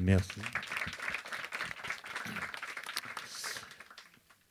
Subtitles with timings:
[0.00, 0.40] Merci.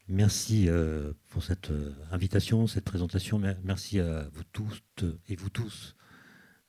[0.07, 3.41] Merci euh, pour cette euh, invitation, cette présentation.
[3.63, 4.81] Merci à vous tous
[5.29, 5.95] et vous tous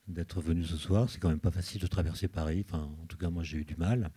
[0.07, 1.09] d'être venus ce soir.
[1.09, 2.65] C'est quand même pas facile de traverser Paris.
[2.67, 4.11] Enfin, en tout cas, moi, j'ai eu du mal.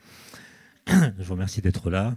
[0.89, 2.17] Je vous remercie d'être là.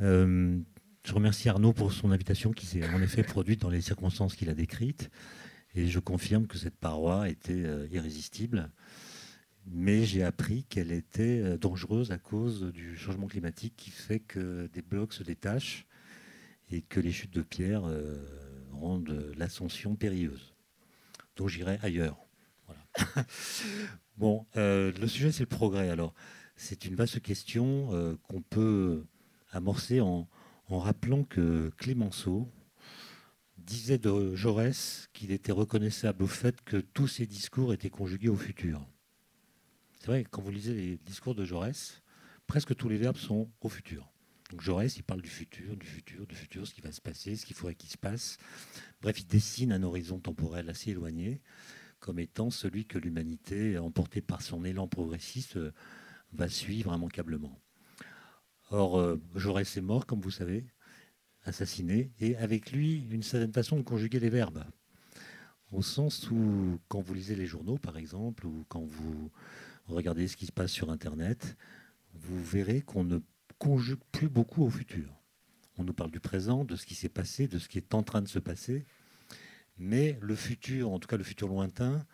[0.00, 0.58] Euh,
[1.04, 4.50] je remercie Arnaud pour son invitation qui s'est en effet produite dans les circonstances qu'il
[4.50, 5.10] a décrites.
[5.74, 8.70] Et je confirme que cette paroi était irrésistible
[9.66, 14.68] mais j'ai appris qu'elle était euh, dangereuse à cause du changement climatique qui fait que
[14.72, 15.86] des blocs se détachent
[16.70, 18.16] et que les chutes de pierre euh,
[18.72, 20.54] rendent l'ascension périlleuse.
[21.36, 22.18] Donc j'irai ailleurs.
[24.16, 25.90] bon, euh, le sujet c'est le progrès.
[25.90, 26.14] Alors,
[26.56, 29.06] c'est une vaste question qu'on peut
[29.50, 30.28] amorcer en,
[30.68, 32.52] en, rappelant que Clémenceau
[33.56, 38.36] disait de Jaurès qu'il était reconnaissable au fait que tous ses discours étaient conjugués au
[38.36, 38.86] futur.
[40.00, 42.02] C'est vrai, quand vous lisez les discours de Jaurès,
[42.46, 44.10] presque tous les verbes sont au futur.
[44.50, 47.36] Donc Jaurès, il parle du futur, du futur, du futur, ce qui va se passer,
[47.36, 48.38] ce qu'il faudrait qu'il se passe.
[49.02, 51.42] Bref, il dessine un horizon temporel assez éloigné
[51.98, 55.58] comme étant celui que l'humanité, emportée par son élan progressiste,
[56.32, 57.60] va suivre immanquablement.
[58.70, 60.64] Or, euh, Jaurès est mort, comme vous savez,
[61.44, 64.64] assassiné, et avec lui, une certaine façon de conjuguer les verbes.
[65.72, 69.30] Au sens où, quand vous lisez les journaux, par exemple, ou quand vous
[69.94, 71.56] regardez ce qui se passe sur Internet,
[72.14, 73.18] vous verrez qu'on ne
[73.58, 75.08] conjugue plus beaucoup au futur.
[75.78, 78.02] On nous parle du présent, de ce qui s'est passé, de ce qui est en
[78.02, 78.84] train de se passer,
[79.78, 82.06] mais le futur, en tout cas le futur lointain,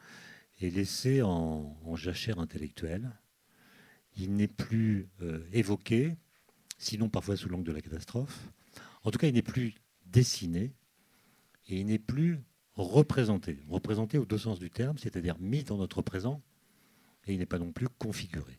[0.61, 3.11] est laissé en, jachère intellectuelle.
[4.17, 6.17] Il n'est plus euh, évoqué,
[6.79, 8.49] sinon parfois sous l'angle de la catastrophe.
[9.03, 9.75] En tout cas, il n'est plus
[10.07, 10.73] dessiné
[11.69, 12.41] et il n'est plus
[12.75, 13.59] représenté.
[13.69, 16.43] Représenté au deux sens du terme, c'est-à-dire mis dans notre présent
[17.27, 18.59] et il n'est pas non plus configuré.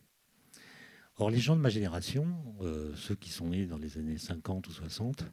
[1.20, 2.26] Or, les gens de ma génération,
[2.60, 5.24] euh, ceux qui sont nés dans les années 50 ou 60,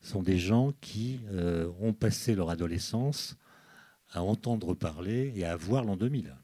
[0.00, 3.36] sont des gens qui euh, ont passé leur adolescence
[4.10, 6.36] à entendre parler et à voir l'an 2000.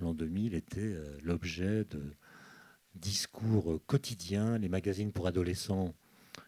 [0.00, 2.02] L'an 2000 était euh, l'objet de
[2.96, 5.94] discours quotidiens, les magazines pour adolescents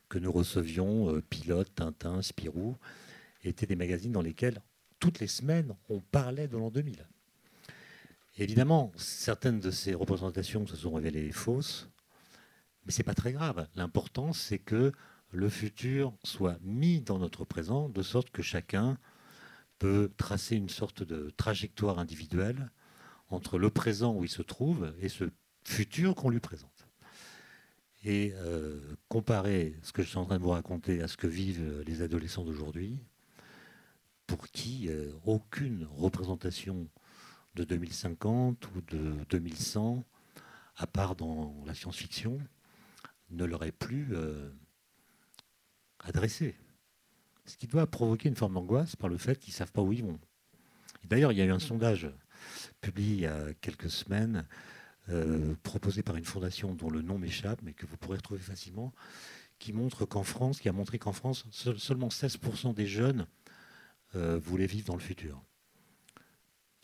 [0.09, 2.77] que nous recevions, Pilote, Tintin, Spirou,
[3.45, 4.61] étaient des magazines dans lesquels
[4.99, 7.06] toutes les semaines on parlait de l'an 2000.
[8.38, 11.91] Évidemment, certaines de ces représentations se sont révélées fausses,
[12.84, 13.69] mais ce n'est pas très grave.
[13.75, 14.93] L'important, c'est que
[15.31, 18.98] le futur soit mis dans notre présent, de sorte que chacun
[19.78, 22.71] peut tracer une sorte de trajectoire individuelle
[23.28, 25.25] entre le présent où il se trouve et ce
[25.65, 26.87] futur qu'on lui présente.
[28.04, 31.26] Et euh, comparer ce que je suis en train de vous raconter à ce que
[31.26, 32.98] vivent les adolescents d'aujourd'hui,
[34.26, 36.88] pour qui euh, aucune représentation
[37.55, 40.05] de 2050 ou de 2100,
[40.77, 42.39] à part dans la science-fiction,
[43.31, 44.51] ne leur est plus euh,
[46.01, 46.55] adressé.
[47.45, 49.93] Ce qui doit provoquer une forme d'angoisse par le fait qu'ils ne savent pas où
[49.93, 50.19] ils vont.
[51.05, 52.09] D'ailleurs, il y a eu un sondage
[52.81, 54.47] publié il y a quelques semaines,
[55.09, 58.93] euh, proposé par une fondation dont le nom m'échappe, mais que vous pourrez retrouver facilement,
[59.59, 63.27] qui montre qu'en France, qui a montré qu'en France, seulement 16% des jeunes
[64.15, 65.43] euh, voulaient vivre dans le futur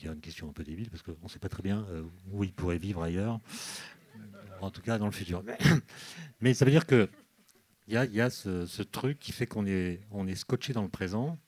[0.06, 2.44] est une question un peu débile, parce qu'on ne sait pas très bien euh, où
[2.44, 3.40] il pourrait vivre ailleurs,
[4.60, 5.42] en tout cas dans le futur.
[6.40, 7.08] Mais ça veut dire qu'il
[7.88, 10.88] y a, y a ce, truc qui fait qu'on est, on est scotché dans le
[10.88, 11.38] présent,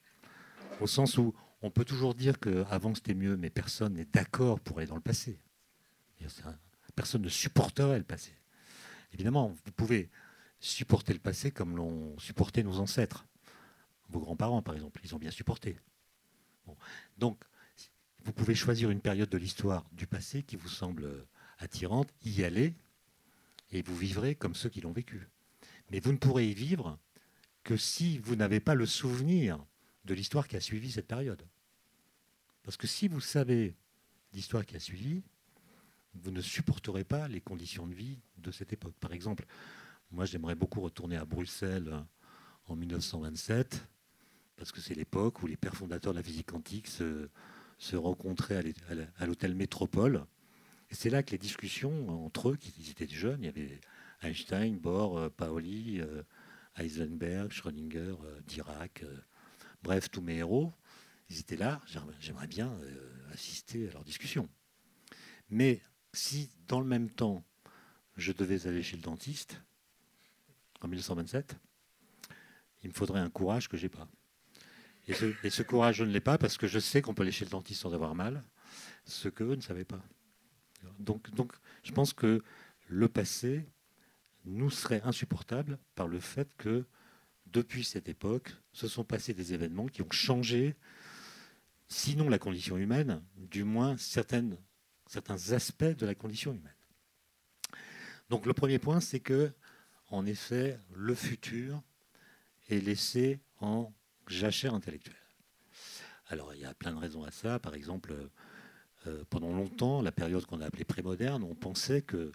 [0.81, 4.79] au sens où on peut toujours dire qu'avant c'était mieux, mais personne n'est d'accord pour
[4.79, 5.39] aller dans le passé.
[6.97, 8.33] Personne ne supporterait le passé.
[9.13, 10.11] Évidemment, vous pouvez
[10.59, 13.27] supporter le passé comme l'ont supporté nos ancêtres.
[14.09, 15.79] Vos grands-parents, par exemple, ils ont bien supporté.
[17.19, 17.43] Donc,
[18.25, 21.27] vous pouvez choisir une période de l'histoire du passé qui vous semble
[21.59, 22.75] attirante, y aller,
[23.73, 25.29] et vous vivrez comme ceux qui l'ont vécu.
[25.91, 26.99] Mais vous ne pourrez y vivre
[27.63, 29.65] que si vous n'avez pas le souvenir
[30.05, 31.43] de l'histoire qui a suivi cette période.
[32.63, 33.75] Parce que si vous savez
[34.33, 35.23] l'histoire qui a suivi,
[36.15, 38.95] vous ne supporterez pas les conditions de vie de cette époque.
[39.01, 39.47] Par exemple,
[40.11, 42.05] moi j'aimerais beaucoup retourner à Bruxelles
[42.67, 43.87] en 1927,
[44.57, 47.29] parce que c'est l'époque où les pères fondateurs de la physique quantique se,
[47.81, 48.63] se rencontraient
[49.19, 50.27] à l'hôtel Métropole.
[50.91, 53.81] C'est là que les discussions entre eux, qui étaient jeunes, il y avait
[54.21, 56.23] Einstein, Bohr, euh, Pauli, euh,
[56.77, 59.03] Heisenberg, Schrödinger, euh, Dirac,
[59.83, 60.75] bref, tous mes héros,
[61.31, 61.81] ils étaient là.
[62.21, 62.71] J'aimerais bien
[63.33, 64.49] assister à leurs discussions.
[65.49, 65.81] Mais
[66.13, 67.45] si, dans le même temps,
[68.17, 69.63] je devais aller chez le dentiste,
[70.83, 71.57] en 1927,
[72.83, 74.07] il me faudrait un courage que je n'ai pas.
[75.43, 77.45] Et ce, courage, je ne l'ai pas parce que je sais qu'on peut aller chez
[77.45, 78.45] le dentiste sans avoir mal,
[79.05, 80.03] ce qu'eux ne savaient pas.
[80.99, 81.53] Donc, donc
[81.83, 82.43] je pense que
[82.89, 83.67] le passé
[84.45, 86.85] nous serait insupportable par le fait que
[87.47, 90.77] depuis cette époque, se sont passés des événements qui ont changé,
[91.89, 94.49] sinon la condition humaine, du moins certains
[95.51, 96.73] aspects de la condition humaine.
[98.29, 99.53] Donc le premier point, c'est que,
[100.09, 101.83] en effet, le futur
[102.69, 103.93] est laissé en
[104.29, 105.17] jachère intellectuelle.
[106.29, 107.59] Alors il y a plein de raisons à ça.
[107.59, 108.15] Par exemple,
[109.07, 112.33] euh, pendant longtemps, la période qu'on a appelée prémoderne, on pensait que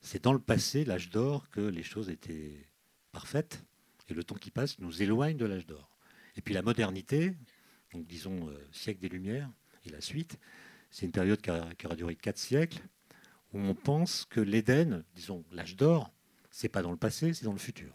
[0.00, 2.66] c'est dans le passé, l'âge d'or, que les choses étaient
[3.12, 3.64] parfaites.
[4.08, 5.90] Et le temps qui passe nous éloigne de l'âge d'or.
[6.36, 7.34] Et puis la modernité,
[7.92, 9.50] donc disons euh, siècle des Lumières
[9.84, 10.38] et la suite,
[10.90, 11.50] c'est une période qui,
[11.86, 12.80] aura duré quatre siècles,
[13.52, 16.12] où on pense que l'Éden, disons l'âge d'or,
[16.50, 17.94] c'est pas dans le passé, c'est dans le futur.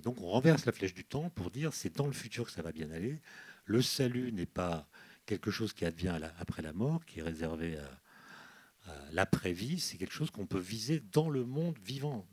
[0.00, 2.52] Et donc on renverse la flèche du temps pour dire c'est dans le futur que
[2.52, 3.20] ça va bien aller.
[3.66, 4.88] Le salut n'est pas
[5.26, 10.14] quelque chose qui advient après la mort, qui est réservé à, à l'après-vie, c'est quelque
[10.14, 12.26] chose qu'on peut viser dans le monde vivant,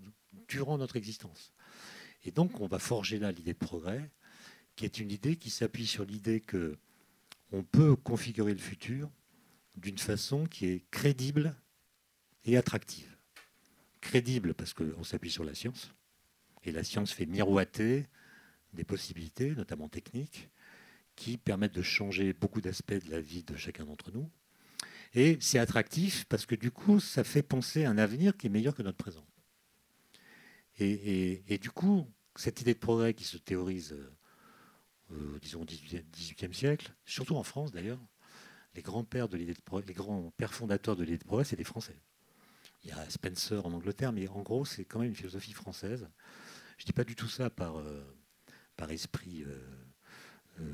[0.48, 1.52] durant notre existence.
[2.24, 4.10] Et donc, on va forger là l'idée de progrès,
[4.78, 6.78] qui est une idée qui s'appuie sur l'idée que
[7.52, 9.12] on peut configurer le futur
[9.76, 11.54] d'une façon qui est crédible
[12.46, 13.18] et attractive.
[14.00, 15.92] Crédible parce qu'on s'appuie sur la science,
[16.64, 18.06] et la science fait miroiter
[18.74, 20.50] des possibilités, notamment techniques,
[21.16, 24.30] qui permettent de changer beaucoup d'aspects de la vie de chacun d'entre nous.
[25.14, 28.50] Et c'est attractif parce que du coup, ça fait penser à un avenir qui est
[28.50, 29.26] meilleur que notre présent.
[30.80, 34.14] Et, du coup, cette idée de progrès qui se théorise, euh,
[35.12, 38.00] euh, disons, au XVIIIe siècle, surtout en France d'ailleurs,
[38.76, 41.56] les grands-pères de l'idée de progrès, les grands pères fondateurs de l'idée de progrès, c'est
[41.56, 42.00] des Français.
[42.84, 46.08] Il y a Spencer en Angleterre, mais en gros, c'est quand même une philosophie française.
[46.78, 48.04] Je ne dis pas du tout ça par, euh,
[48.76, 49.46] par esprit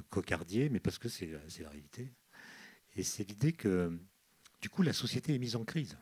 [0.10, 1.28] cocardier, mais parce que c'est
[1.60, 2.14] la réalité.
[2.96, 4.00] Et c'est l'idée que,
[4.62, 5.98] du coup, la société est mise en crise.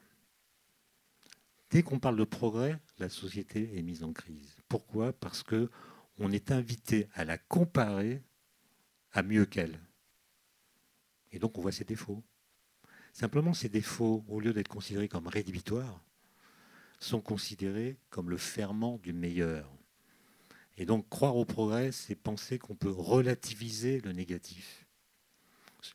[1.71, 4.57] Dès qu'on parle de progrès, la société est mise en crise.
[4.67, 5.13] Pourquoi?
[5.13, 5.69] Parce que
[6.17, 8.21] on est invité à la comparer
[9.13, 9.79] à mieux qu'elle.
[11.31, 12.23] Et donc on voit ses défauts.
[13.13, 16.03] Simplement, ces défauts, au lieu d'être considérés comme rédhibitoires,
[16.99, 19.71] sont considérés comme le ferment du meilleur.
[20.77, 24.85] Et donc croire au progrès, c'est penser qu'on peut relativiser le négatif.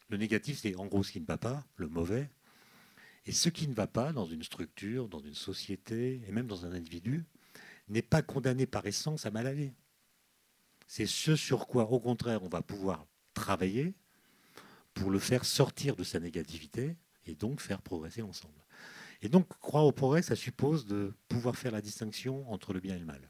[0.09, 2.29] Le négatif, c'est en gros ce qui ne va pas, le mauvais,
[3.25, 6.65] et ce qui ne va pas dans une structure, dans une société, et même dans
[6.65, 7.25] un individu,
[7.89, 9.73] n'est pas condamné par essence à mal aller.
[10.87, 13.95] C'est ce sur quoi, au contraire, on va pouvoir travailler
[14.95, 16.97] pour le faire sortir de sa négativité
[17.27, 18.65] et donc faire progresser ensemble.
[19.23, 22.97] Et donc, croire au progrès, ça suppose de pouvoir faire la distinction entre le bien
[22.97, 23.29] et le mal.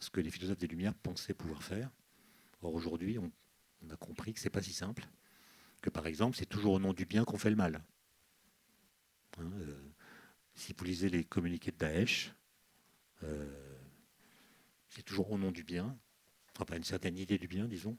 [0.00, 1.90] Ce que les philosophes des Lumières pensaient pouvoir faire.
[2.62, 3.30] Or, aujourd'hui, on,
[3.90, 5.06] a compris que ce n'est pas si simple.
[5.80, 7.82] Que par exemple, c'est toujours au nom du bien qu'on fait le mal.
[9.38, 9.80] Hein, euh,
[10.54, 12.34] si vous lisez les communiqués de Daesh,
[13.22, 13.78] euh,
[14.88, 15.96] c'est toujours au nom du bien,
[16.54, 17.96] enfin pas une certaine idée du bien, disons,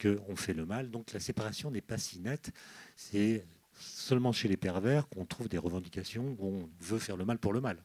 [0.00, 0.90] qu'on fait le mal.
[0.90, 2.52] Donc la séparation n'est pas si nette.
[2.96, 7.38] C'est seulement chez les pervers qu'on trouve des revendications où on veut faire le mal
[7.38, 7.82] pour le mal.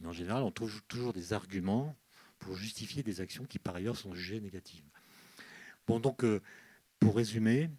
[0.00, 1.96] Mais en général, on trouve toujours des arguments
[2.38, 4.84] pour justifier des actions qui par ailleurs sont jugées négatives.
[5.86, 6.40] Bon, donc, euh,
[6.98, 7.70] pour résumer,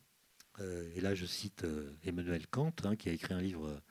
[0.96, 1.66] et là je cite
[2.04, 3.82] Emmanuel Kant, hein, qui a écrit un livre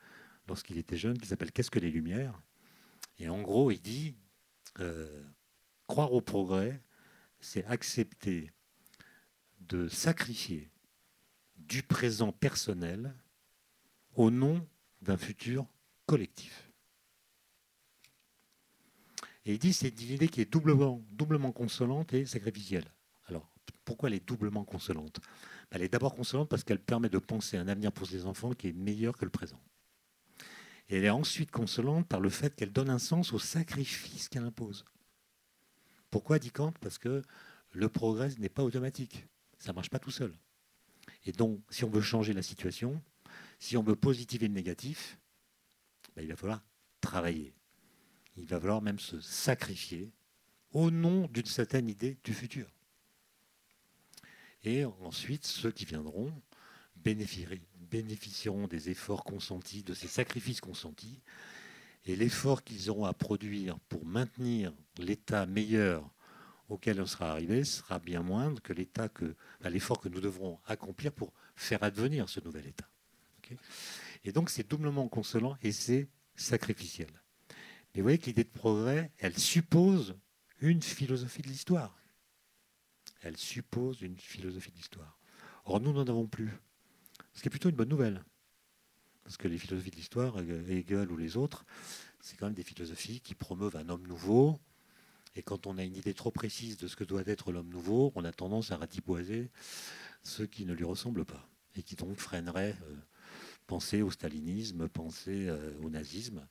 [0.47, 2.41] lorsqu'il était jeune qui s'appelle Qu'est-ce que les Lumières?
[3.19, 4.15] Et en gros, il dit
[4.79, 5.23] euh,
[5.87, 6.81] croire au progrès,
[7.39, 8.51] c'est accepter
[9.59, 10.69] de sacrifier
[11.57, 13.15] du présent personnel
[14.15, 14.67] au nom
[15.01, 15.67] d'un futur
[16.05, 16.64] collectif.
[19.45, 22.85] Et il dit c'est une idée qui est doublement, doublement consolante et sacrificielle.
[23.27, 23.47] Alors,
[23.83, 25.19] pourquoi elle est doublement consolante?
[25.71, 28.69] Elle est d'abord consolante parce qu'elle permet de penser un avenir pour ses enfants qui
[28.69, 29.61] est meilleur que le présent.
[30.89, 34.43] Et elle est ensuite consolante par le fait qu'elle donne un sens au sacrifice qu'elle
[34.43, 34.85] impose.
[36.11, 36.73] Pourquoi dit Kant?
[36.79, 37.23] Parce que
[37.71, 39.25] le progrès n'est pas automatique.
[39.59, 40.33] Ça ne marche pas tout seul.
[41.25, 43.01] Et donc, si on veut changer la situation,
[43.59, 45.17] si on veut positiver le négatif,
[46.15, 46.63] ben, il va falloir
[47.01, 47.53] travailler.
[48.37, 50.11] Il va falloir même se sacrifier
[50.71, 52.67] au nom d'une certaine idée du futur.
[54.63, 56.33] Et ensuite, ceux qui viendront
[56.95, 61.21] bénéficieront des efforts consentis, de ces sacrifices consentis,
[62.05, 66.09] et l'effort qu'ils auront à produire pour maintenir l'état meilleur
[66.67, 69.35] auquel on sera arrivé sera bien moindre que que
[69.69, 72.89] l'effort que nous devrons accomplir pour faire advenir ce nouvel état.
[74.23, 77.09] et donc c'est doublement consolant et c'est sacrificiel.
[77.95, 80.17] Mais vous voyez que l'idée de progrès, elle suppose
[80.59, 81.97] une philosophie de l'histoire.
[83.21, 85.17] Elle suppose une philosophie de l'histoire.
[85.63, 86.51] Or, nous n'en avons plus.
[87.33, 88.21] Ce qui est plutôt une bonne nouvelle.
[89.23, 91.65] Parce que les philosophies de l'histoire, Hegel ou les autres,
[92.19, 94.59] c'est quand même des philosophies qui promeuvent un homme nouveau.
[95.35, 98.11] Et quand on a une idée trop précise de ce que doit être l'homme nouveau,
[98.15, 99.49] on a tendance à ratiboiser
[100.21, 101.47] ceux qui ne lui ressemblent pas.
[101.75, 102.95] Et qui donc freineraient euh,
[103.67, 106.45] penser au stalinisme, penser euh, au nazisme,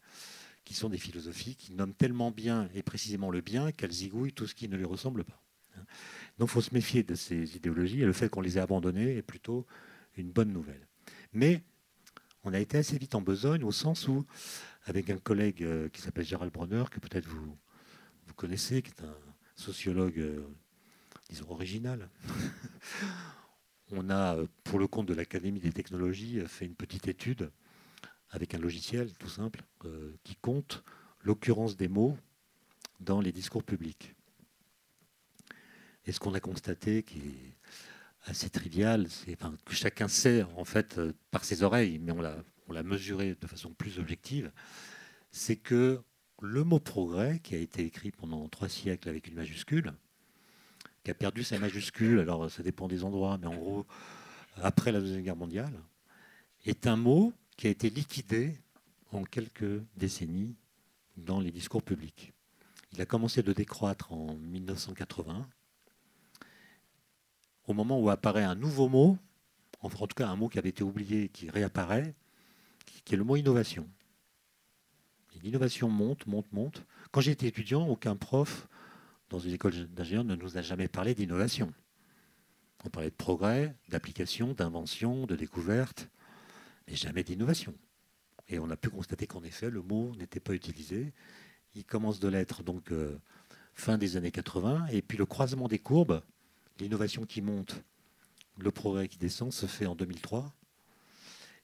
[0.65, 4.47] qui sont des philosophies qui nomment tellement bien et précisément le bien qu'elles zigouillent tout
[4.47, 5.41] ce qui ne lui ressemble pas.
[6.39, 9.17] Donc il faut se méfier de ces idéologies et le fait qu'on les ait abandonnées
[9.17, 9.67] est plutôt
[10.17, 10.87] une bonne nouvelle.
[11.33, 11.63] Mais
[12.45, 14.25] on a été assez vite en besogne au sens où,
[14.85, 17.57] avec un collègue euh, qui s'appelle Gérald Bronner, que peut-être vous,
[18.27, 19.17] vous connaissez, qui est un
[19.57, 20.47] sociologue, euh,
[21.31, 22.09] disons, original,
[23.93, 27.51] on a, euh, pour le compte de l'Académie des technologies, fait une petite étude
[28.35, 29.63] avec un logiciel tout simple
[30.25, 30.83] qui compte
[31.23, 32.17] l'occurrence des mots
[33.01, 34.15] dans les discours publics.
[36.07, 37.57] Et ce qu'on a constaté, qui est
[38.27, 42.83] assez trivial, c'est que chacun sait en fait euh, par ses oreilles, mais on l'a
[42.83, 44.51] mesuré de façon plus objective,
[45.31, 46.01] c'est que
[46.43, 49.93] le mot progrès, qui a été écrit pendant trois siècles avec une majuscule,
[51.05, 53.87] qui a perdu sa majuscule, alors ça dépend des endroits, mais en gros,
[54.57, 55.79] après la Deuxième Guerre mondiale,
[56.67, 58.59] est un mot qui a été liquidé
[59.13, 60.57] en quelques décennies
[61.17, 62.33] dans les discours publics.
[62.93, 65.47] Il a commencé de décroître en 1980
[67.67, 69.19] au moment où apparaît un nouveau mot,
[69.81, 72.15] en tout cas un mot qui avait été oublié, qui réapparaît,
[73.05, 73.89] qui est le mot innovation.
[75.43, 76.85] L'innovation monte, monte, monte.
[77.11, 78.67] Quand j'étais étudiant, aucun prof
[79.29, 81.73] dans une école d'ingénieur ne nous a jamais parlé d'innovation.
[82.85, 86.09] On parlait de progrès, d'application, d'invention, de découverte,
[86.89, 87.75] mais jamais d'innovation.
[88.49, 91.13] Et on a pu constater qu'en effet, le mot n'était pas utilisé.
[91.75, 93.19] Il commence de l'être donc euh,
[93.75, 96.23] fin des années 80, et puis le croisement des courbes
[96.79, 97.83] l'innovation qui monte,
[98.59, 100.53] le progrès qui descend se fait en 2003.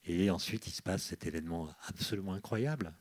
[0.05, 2.93] Et ensuite, il se passe cet événement absolument incroyable,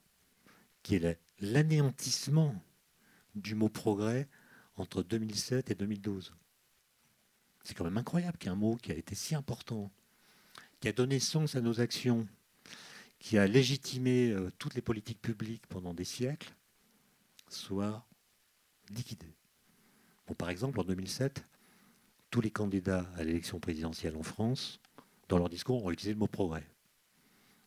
[0.83, 2.55] qui est l'anéantissement
[3.35, 4.29] du mot progrès
[4.77, 6.35] entre 2007 et 2012.
[7.63, 9.91] C'est quand même incroyable qu'un mot qui a été si important,
[10.81, 12.27] qui a donné sens à nos actions,
[13.19, 16.55] qui a légitimé euh, toutes les politiques publiques pendant des siècles,
[17.49, 18.07] soit
[18.91, 19.27] liquidé.
[20.27, 21.45] Bon, par exemple, en 2007,
[22.31, 24.81] tous les candidats à l'élection présidentielle en France,
[25.29, 26.67] dans leur discours, ont utilisé le mot progrès.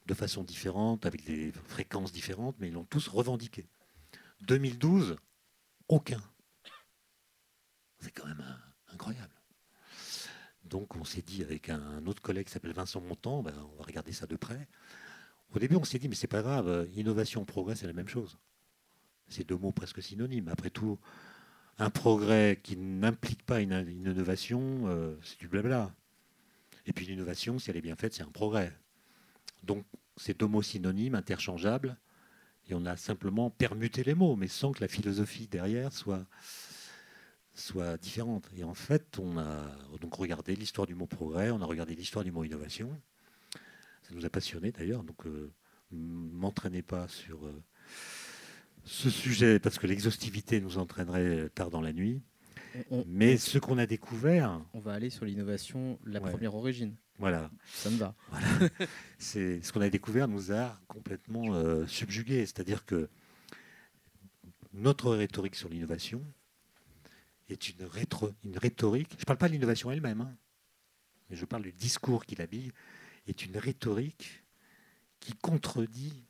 [0.07, 3.67] De façon différente, avec des fréquences différentes, mais ils l'ont tous revendiqué.
[4.41, 5.15] 2012,
[5.87, 6.21] aucun.
[7.99, 8.43] C'est quand même
[8.91, 9.32] incroyable.
[10.73, 13.83] Donc on s'est dit avec un autre collègue qui s'appelle Vincent Montant, ben, on va
[13.83, 14.67] regarder ça de près.
[15.53, 18.39] Au début, on s'est dit, mais c'est pas grave, innovation, progrès, c'est la même chose.
[19.27, 20.47] C'est deux mots presque synonymes.
[20.47, 20.97] Après tout,
[21.77, 25.93] un progrès qui n'implique pas une, innovation, euh, c'est du blabla.
[26.87, 28.75] Et puis l'innovation, si elle est bien faite, c'est un progrès.
[29.61, 29.85] Donc
[30.17, 31.99] c'est deux mots synonymes, interchangeables,
[32.67, 36.25] et on a simplement permuté les mots, mais sans que la philosophie derrière soit,
[37.53, 38.49] soit différente.
[38.57, 42.23] Et en fait, on a donc regardé l'histoire du mot progrès, on a regardé l'histoire
[42.23, 42.89] du mot innovation.
[44.03, 45.51] Ça nous a passionnés d'ailleurs, donc euh,
[45.91, 47.45] m'entraînez pas sur...
[47.45, 47.63] Euh,
[48.85, 52.21] ce sujet, parce que l'exhaustivité nous entraînerait tard dans la nuit.
[53.05, 54.61] Mais ce qu'on a découvert.
[54.73, 56.95] On va aller sur l'innovation, la première origine.
[57.19, 57.51] Voilà.
[57.71, 58.15] Ça me va.
[59.19, 62.45] C'est ce qu'on a découvert nous a complètement euh, subjugués.
[62.45, 63.09] C'est-à-dire que
[64.73, 66.23] notre rhétorique sur l'innovation
[67.53, 67.87] est une,
[68.43, 69.11] une rhétorique.
[69.11, 70.35] Je ne parle pas de l'innovation elle-même, hein,
[71.29, 72.71] mais je parle du discours qui l'habille.
[73.25, 74.43] Est une rhétorique
[75.21, 76.25] qui contredit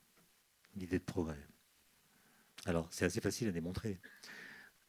[0.76, 1.48] l'idée de progrès.
[2.66, 4.00] Alors, c'est assez facile à démontrer.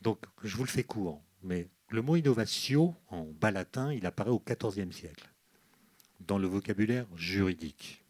[0.02, 4.30] Donc, je vous le fais court, mais le mot innovatio, en bas latin, il apparaît
[4.30, 5.28] au XIVe siècle,
[6.20, 8.04] dans le vocabulaire juridique.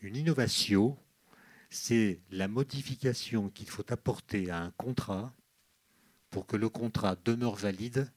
[0.00, 0.98] Une innovatio,
[1.70, 5.34] c'est la modification qu'il faut apporter à un contrat
[6.32, 8.10] pour que le contrat demeure valide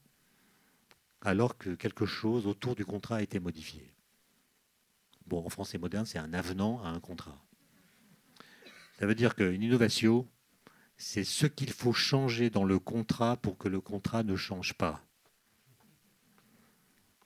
[1.21, 3.93] alors que quelque chose autour du contrat a été modifié.
[5.27, 7.45] Bon, en français moderne, c'est un avenant à un contrat.
[8.97, 10.27] Ça veut dire qu'une innovation,
[10.97, 15.03] c'est ce qu'il faut changer dans le contrat pour que le contrat ne change pas.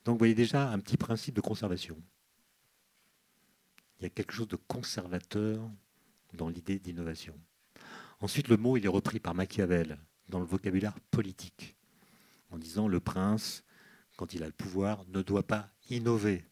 [0.05, 2.01] Donc vous voyez déjà un petit principe de conservation.
[3.99, 5.69] Il y a quelque chose de conservateur
[6.33, 7.39] dans l'idée d'innovation.
[8.21, 11.75] Ensuite, le mot est repris par Machiavel dans le vocabulaire politique,
[12.51, 13.63] en disant le prince,
[14.17, 16.45] quand il a le pouvoir, ne doit pas innover.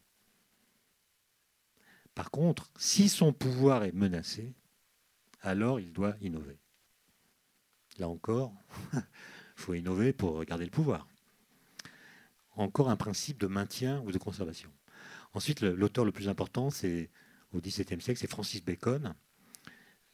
[2.14, 4.54] Par contre, si son pouvoir est menacé,
[5.40, 6.58] alors il doit innover.
[7.98, 8.52] Là encore,
[8.92, 9.02] il
[9.56, 11.06] faut innover pour garder le pouvoir.
[12.52, 14.72] Encore un principe de maintien ou de conservation.
[15.32, 17.10] Ensuite, l'auteur le plus important, c'est
[17.52, 19.14] au XVIIe siècle, c'est Francis Bacon,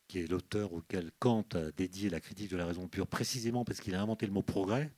[0.08, 3.80] qui est l'auteur auquel Kant a dédié la critique de la raison pure, précisément parce
[3.80, 4.90] qu'il a inventé le mot progrès.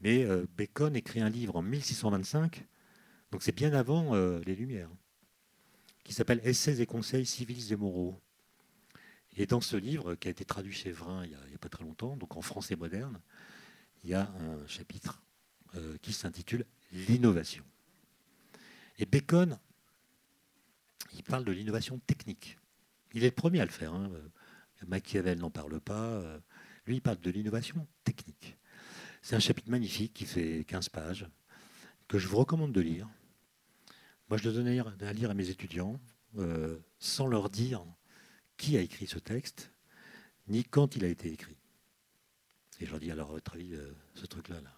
[0.00, 2.64] Mais euh, Bacon écrit un livre en 1625,
[3.32, 4.90] donc c'est bien avant euh, les Lumières,
[6.04, 8.20] qui s'appelle Essais et conseils civils et moraux.
[9.36, 11.84] Et dans ce livre, qui a été traduit chez Vrin il n'y a, pas très
[11.84, 13.20] longtemps, donc en français moderne,
[14.04, 15.22] il y a un chapitre
[15.74, 17.64] euh, qui s'intitule L'innovation.
[18.98, 19.58] Et Bacon,
[21.12, 22.58] il parle de l'innovation technique.
[23.14, 23.94] Il est le premier à le faire.
[23.94, 24.10] Hein.
[24.86, 26.22] Machiavel n'en parle pas.
[26.86, 28.56] Lui, il parle de l'innovation technique.
[29.22, 31.26] C'est un chapitre magnifique qui fait 15 pages,
[32.06, 33.08] que je vous recommande de lire.
[34.28, 36.00] Moi, je le donne à lire à mes étudiants,
[36.38, 37.84] euh, sans leur dire
[38.56, 39.70] qui a écrit ce texte,
[40.48, 41.56] ni quand il a été écrit.
[42.80, 44.72] Et je leur dis, alors, à votre avis, euh, ce truc-là, là.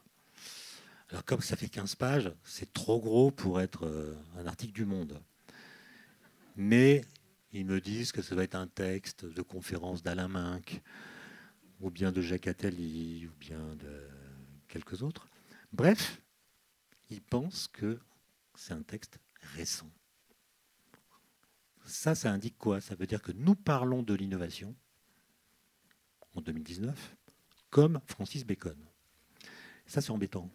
[1.11, 4.85] Alors, comme ça fait 15 pages, c'est trop gros pour être euh, un article du
[4.85, 5.21] Monde.
[6.57, 7.03] Mais
[7.53, 10.83] ils me disent que ça va être un texte de conférence d'Alain Minck,
[11.81, 14.09] ou bien de Jacques Attali, ou bien de
[14.69, 15.29] quelques autres.
[15.73, 16.21] Bref,
[17.09, 17.99] ils pensent que
[18.55, 19.19] c'est un texte
[19.55, 19.91] récent.
[21.87, 22.81] Ça, ça indique quoi?
[22.81, 24.77] Ça veut dire que nous parlons de l'innovation
[26.35, 27.17] en 2019
[27.71, 28.77] comme Francis Bacon.
[29.87, 30.51] Ça, c'est embêtant.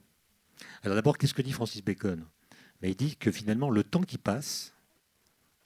[0.83, 2.25] Alors d'abord, qu'est-ce que dit Francis Bacon?
[2.81, 4.73] Mais Il dit que finalement, le temps qui passe,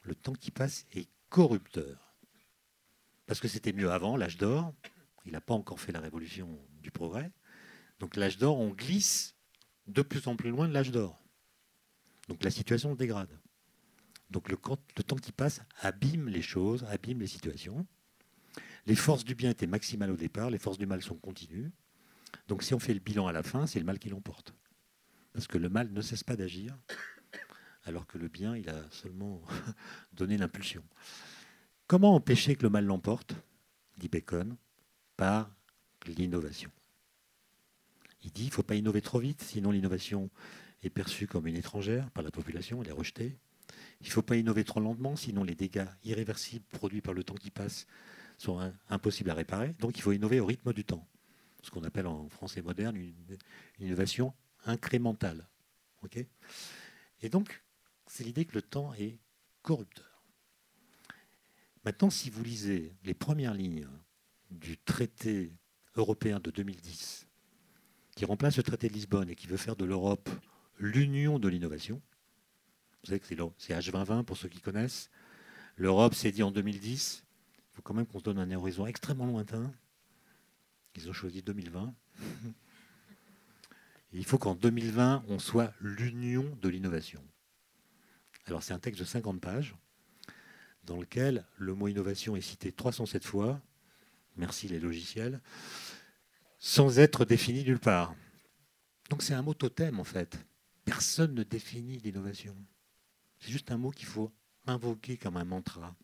[0.04, 2.16] le temps qui passe est corrupteur.
[3.26, 4.74] Parce que c'était mieux avant, l'âge d'or.
[5.26, 7.32] Il n'a pas encore fait la révolution du progrès.
[8.00, 9.36] Donc l'âge d'or, on glisse
[9.88, 11.22] de plus en plus loin de l'âge d'or.
[12.28, 13.30] Donc la situation se dégrade.
[14.30, 17.86] Donc le, temps qui passe abîme les choses, abîme les situations.
[18.86, 21.72] Les forces du bien étaient maximales au départ, les forces du mal sont continues.
[22.48, 24.54] Donc si on fait le bilan à la fin, c'est le mal qui l'emporte.
[25.34, 26.78] Parce que le mal ne cesse pas d'agir,
[27.90, 29.42] alors que le bien, il a seulement
[30.14, 30.84] donné l'impulsion.
[31.88, 33.34] Comment empêcher que le mal l'emporte
[33.98, 34.56] dit Bacon,
[35.18, 35.52] par
[36.06, 36.72] l'innovation?
[38.24, 40.30] Il dit qu'il ne faut pas innover trop vite, sinon l'innovation
[40.84, 43.36] est perçue comme une étrangère par la population, elle est rejetée.
[44.02, 47.36] Il ne faut pas innover trop lentement, sinon les dégâts irréversibles produits par le temps
[47.36, 47.88] qui passe
[48.38, 49.74] sont impossibles à réparer.
[49.80, 51.06] Donc il faut innover au rythme du temps,
[51.64, 53.14] ce qu'on appelle en français moderne une,
[53.80, 54.34] innovation
[54.66, 55.48] incrémentale.
[57.22, 57.62] Et donc,
[58.10, 59.20] c'est l'idée que le temps est
[59.62, 60.26] corrupteur.
[61.86, 63.88] Maintenant, si vous lisez les premières lignes
[64.50, 65.54] du traité
[65.96, 67.28] européen de 2010,
[68.16, 70.30] qui remplace le traité de Lisbonne et qui veut faire de l'Europe
[70.78, 72.02] l'union de l'innovation.
[73.04, 75.10] Vous savez que c'est H2020 pour ceux qui connaissent.
[75.78, 77.24] L'Europe s'est dit en 2010,
[77.58, 79.72] il faut quand même qu'on se donne un horizon extrêmement lointain.
[80.96, 81.94] Ils ont choisi 2020.
[84.14, 87.24] il faut qu'en 2020, on soit l'union de l'innovation.
[88.50, 89.76] Alors c'est un texte de 50 pages
[90.84, 93.62] dans lequel le mot innovation est cité 307 fois.
[94.38, 95.40] Merci les logiciels
[96.58, 98.16] sans être défini nulle part.
[99.12, 100.40] Donc c'est un mot totem en fait.
[100.84, 102.56] Personne ne définit l'innovation.
[103.38, 104.32] C'est juste un mot qu'il faut
[104.66, 105.96] invoquer comme un mantra.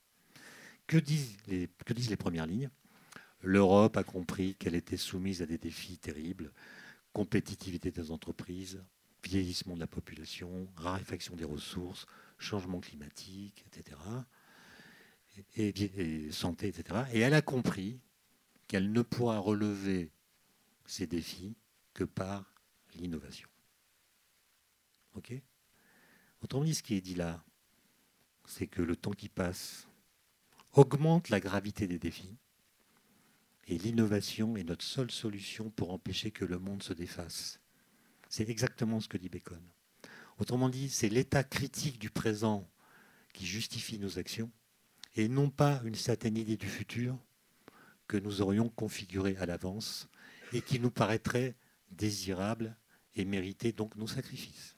[0.85, 1.67] Que disent les,
[2.15, 2.69] premières lignes?
[3.41, 6.53] L'Europe a compris qu'elle était soumise à des défis terribles,
[7.11, 8.83] compétitivité des entreprises,
[9.23, 12.05] vieillissement de la population, raréfaction des ressources,
[12.37, 13.97] changement climatique, etc.
[15.55, 17.03] et santé, etc.
[17.13, 17.99] Et elle a compris
[18.67, 20.11] qu'elle ne pourra relever
[20.85, 21.55] ces défis
[21.93, 22.53] que par
[22.95, 23.49] l'innovation.
[25.15, 25.33] OK?
[26.41, 27.43] Autrement dit, ce qui est dit là,
[28.45, 29.87] c'est que le temps qui passe
[30.73, 32.37] augmente la gravité des défis
[33.67, 37.59] et l'innovation est notre seule solution pour empêcher que le monde se défasse.
[38.29, 39.61] C'est exactement ce que dit Bacon.
[40.37, 42.69] Autrement dit, c'est l'état critique du présent
[43.33, 44.51] qui justifie nos actions
[45.15, 47.17] et non pas une certaine idée du futur
[48.07, 50.09] que nous aurions configurée à l'avance
[50.53, 51.55] et qui nous paraîtrait
[51.91, 52.75] désirable
[53.15, 54.75] et mériter donc nos sacrifices.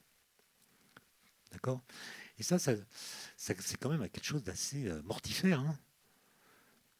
[1.52, 1.82] D'accord?
[2.38, 5.60] Et ça, c'est quand même quelque chose d'assez euh, mortifère.
[5.60, 5.76] Hein.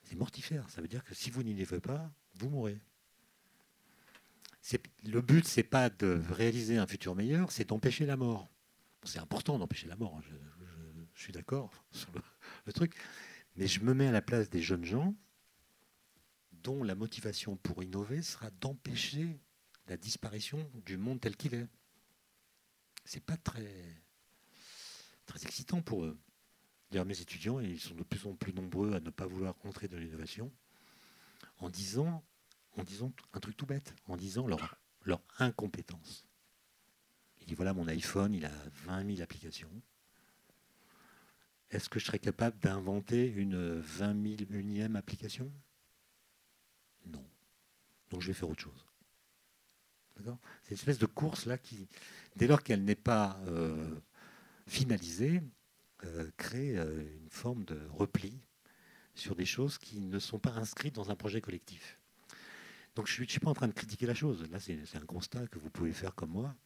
[0.02, 0.68] c'est mortifère.
[0.68, 2.78] Ça veut dire que si vous n'y l'innovez pas, vous mourrez.
[5.04, 8.48] Le but, c'est pas de réaliser un futur meilleur, c'est d'empêcher la mort.
[9.04, 10.16] C'est important d'empêcher la mort.
[10.16, 10.22] Hein.
[11.14, 12.08] Je, suis d'accord sur
[12.66, 12.94] le truc.
[13.56, 15.14] Mais je me mets à la place des jeunes gens
[16.52, 19.38] dont la motivation pour innover sera d'empêcher
[19.86, 21.66] la disparition du monde tel qu'il est.
[23.04, 24.02] C'est pas très,
[25.26, 26.18] très excitant pour eux.
[26.90, 29.88] D'ailleurs, mes étudiants, ils sont de plus en plus nombreux à ne pas vouloir entrer
[29.88, 30.52] dans l'innovation
[31.58, 32.22] en disant,
[32.78, 36.26] en disant un truc tout bête, en disant leur, leur incompétence.
[37.40, 38.52] Il dit voilà, mon iPhone, il a
[38.86, 39.70] 20 000 applications.
[41.70, 45.52] est-ce que je serais capable d'inventer une 20 000 unième application?
[47.06, 47.24] Non.
[48.10, 48.84] Donc je vais faire autre chose.
[50.64, 51.88] C'est une espèce de course là qui,
[52.36, 54.00] dès lors qu'elle n'est pas euh,
[54.66, 55.42] finalisée,
[56.04, 58.40] euh, crée euh, une forme de repli
[59.14, 61.97] sur des choses qui ne sont pas inscrites dans un projet collectif.
[62.98, 64.44] Donc je ne suis, pas en train de critiquer la chose.
[64.50, 66.56] Là, c'est un constat que vous pouvez faire comme moi.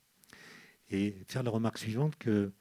[0.88, 2.54] Et faire la remarque suivante que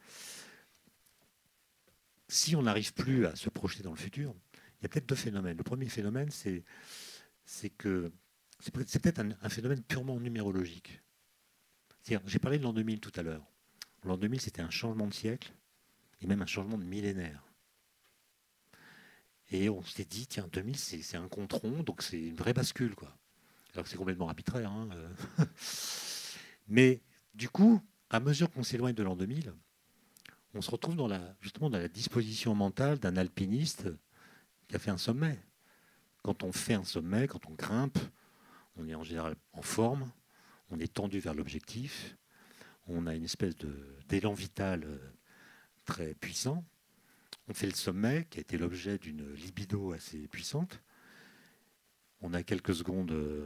[2.27, 5.15] si on n'arrive plus à se projeter dans le futur, il y a peut-être deux
[5.15, 5.55] phénomènes.
[5.55, 6.65] Le premier phénomène, c'est
[7.77, 8.11] que
[8.59, 11.01] c'est peut-être un, phénomène purement numérologique.
[12.03, 13.47] J'ai parlé de l'an 2000 tout à l'heure.
[14.03, 15.53] L'an 2000, c'était un changement de siècle
[16.19, 17.41] et même un changement de millénaire.
[19.49, 22.95] Et on s'est dit, tiens, 2000, c'est un contron, donc c'est une vraie bascule.
[22.95, 23.17] Quoi.
[23.73, 24.71] Alors c'est complètement arbitraire.
[24.71, 25.45] Hein, euh.
[26.67, 27.01] Mais
[27.33, 29.53] du coup, à mesure qu'on s'éloigne de l'an 2000,
[30.53, 33.87] on se retrouve dans la, justement dans la disposition mentale d'un alpiniste
[34.67, 35.39] qui a fait un sommet.
[36.23, 37.97] Quand on fait un sommet, quand on grimpe,
[38.75, 40.11] on est en général en forme,
[40.69, 42.17] on est tendu vers l'objectif,
[42.87, 43.55] on a une espèce
[44.07, 44.97] d'élan vital euh,
[45.85, 46.63] très puissant.
[47.47, 50.81] On fait le sommet, qui a été l'objet d'une libido assez puissante.
[52.21, 53.45] On a quelques secondes de,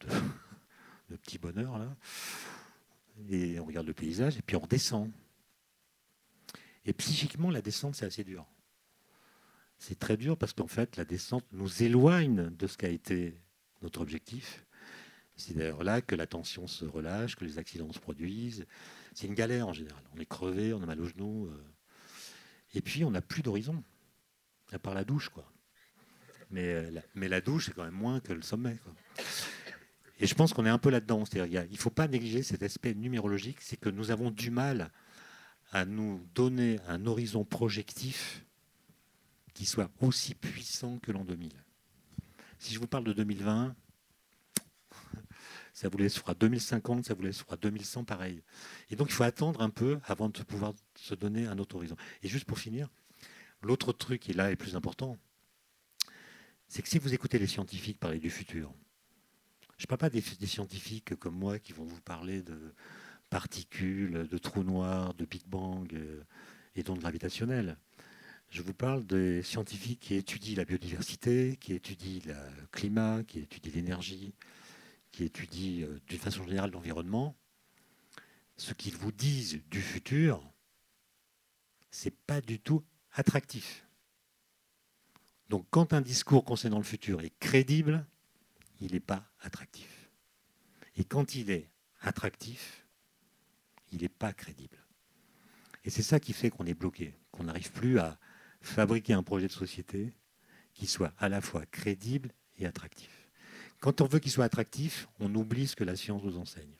[1.10, 1.96] de petit bonheur, là.
[3.28, 5.10] Et on regarde le paysage, et puis on redescend.
[6.84, 8.46] Et psychiquement, la descente, c'est assez dur.
[9.78, 13.36] C'est très dur parce qu'en fait, la descente nous éloigne de ce qu'a été
[13.82, 14.64] notre objectif.
[15.36, 18.66] C'est d'ailleurs là que la tension se relâche, que les accidents se produisent.
[19.14, 20.02] C'est une galère en général.
[20.14, 21.46] On est crevé, on a mal aux genoux.
[21.46, 21.64] Euh.
[22.74, 23.82] Et puis, on n'a plus d'horizon,
[24.72, 25.28] à part la douche.
[25.30, 25.50] quoi.
[26.52, 28.76] Mais, euh, la, mais la douche, c'est quand même moins que le sommet.
[30.20, 31.24] Et je pense qu'on est un peu là-dedans.
[31.34, 34.90] Il ne faut pas négliger cet aspect numérologique, c'est que nous avons du mal
[35.72, 38.44] à nous donner un horizon projectif
[39.54, 41.50] qui soit aussi puissant que l'an 2000.
[42.58, 43.74] Si je vous parle de 2020,
[45.72, 48.42] ça vous laissera 2050, ça vous laissera 2100 pareil.
[48.90, 51.96] Et donc il faut attendre un peu avant de pouvoir se donner un autre horizon.
[52.22, 52.88] Et juste pour finir,
[53.62, 55.16] l'autre truc qui là est plus important,
[56.72, 58.72] c'est que si vous écoutez les scientifiques parler du futur,
[59.76, 62.72] je ne parle pas des, scientifiques comme moi qui vont vous parler de
[63.28, 66.24] particules, de trous noirs, de Big Bang euh,
[66.74, 67.76] et d'ondes gravitationnelles.
[68.48, 73.72] Je vous parle des scientifiques qui étudient la biodiversité, qui étudient le climat, qui étudient
[73.74, 74.32] l'énergie,
[75.10, 77.36] qui étudient euh, d'une façon générale l'environnement.
[78.56, 80.42] Ce qu'ils vous disent du futur,
[81.90, 82.82] c'est pas du tout
[83.12, 83.84] attractif.
[85.52, 88.06] Donc quand un discours concernant le futur est crédible,
[88.80, 90.08] il n'est pas attractif.
[90.96, 91.68] Et quand il est
[92.00, 92.86] attractif,
[93.92, 94.78] il n'est pas crédible.
[95.84, 98.18] Et c'est ça qui fait qu'on est bloqué, qu'on n'arrive plus à
[98.62, 100.14] fabriquer un projet de société
[100.72, 103.28] qui soit à la fois crédible et attractif.
[103.80, 106.78] Quand on veut qu'il soit attractif, on oublie ce que la science nous enseigne.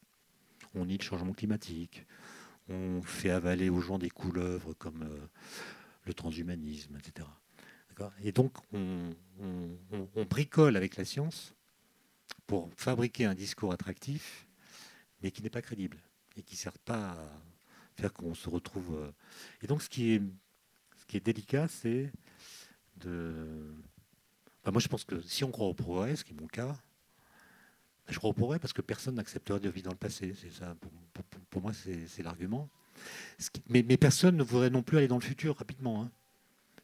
[0.75, 2.07] On nie le changement climatique,
[2.71, 5.27] on fait avaler aux gens des couleuvres comme euh,
[6.07, 7.29] le transhumanisme, etc.
[8.23, 9.15] Et donc, on,
[10.29, 11.55] bricole avec la science
[12.47, 14.47] pour fabriquer un discours attractif,
[15.23, 15.99] mais qui n'est pas crédible
[16.37, 17.29] et qui ne sert pas à
[17.97, 18.97] faire qu'on se retrouve.
[18.97, 19.13] Euh,
[19.63, 22.11] et donc, ce qui est délicat, c'est
[22.97, 23.75] de.
[24.67, 26.77] moi, je pense que si on croit au progrès, ce qui est mon cas,
[28.09, 30.35] je crois au progrès parce que personne n'accepterait de vivre dans le passé.
[30.41, 30.77] C'est ça,
[31.51, 32.69] pour, moi, c'est l'argument.
[33.69, 36.03] Mais, mais, personne ne voudrait non plus aller dans le futur rapidement.
[36.03, 36.11] Hein.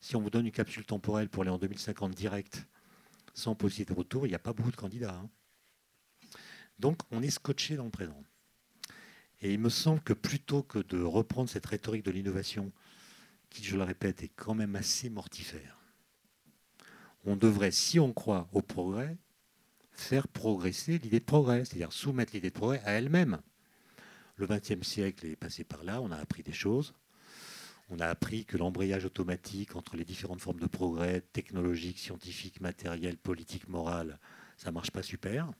[0.01, 2.67] Si on vous donne une capsule temporelle pour aller en 2050 direct,
[3.35, 5.15] sans possibilité de retour, il n'y a pas beaucoup de candidats.
[5.15, 5.29] Hein.
[6.79, 8.23] Donc, on est scotché dans le présent.
[9.41, 12.73] Et il me semble que plutôt que de reprendre cette rhétorique de l'innovation
[13.51, 15.79] qui, je le répète, est quand même assez mortifère.
[17.25, 19.17] On devrait, si on croit au progrès,
[19.93, 23.41] faire progresser l'idée de progrès, c'est-à-dire soumettre l'idée de progrès à elle-même.
[24.37, 26.95] Le XXe siècle est passé par là, on a appris des choses.
[27.90, 33.16] On a appris que l'embrayage automatique entre les différentes formes de progrès, technologiques, scientifiques, matériels,
[33.16, 34.18] politiques, morales,
[34.57, 35.51] ça ne marche pas super,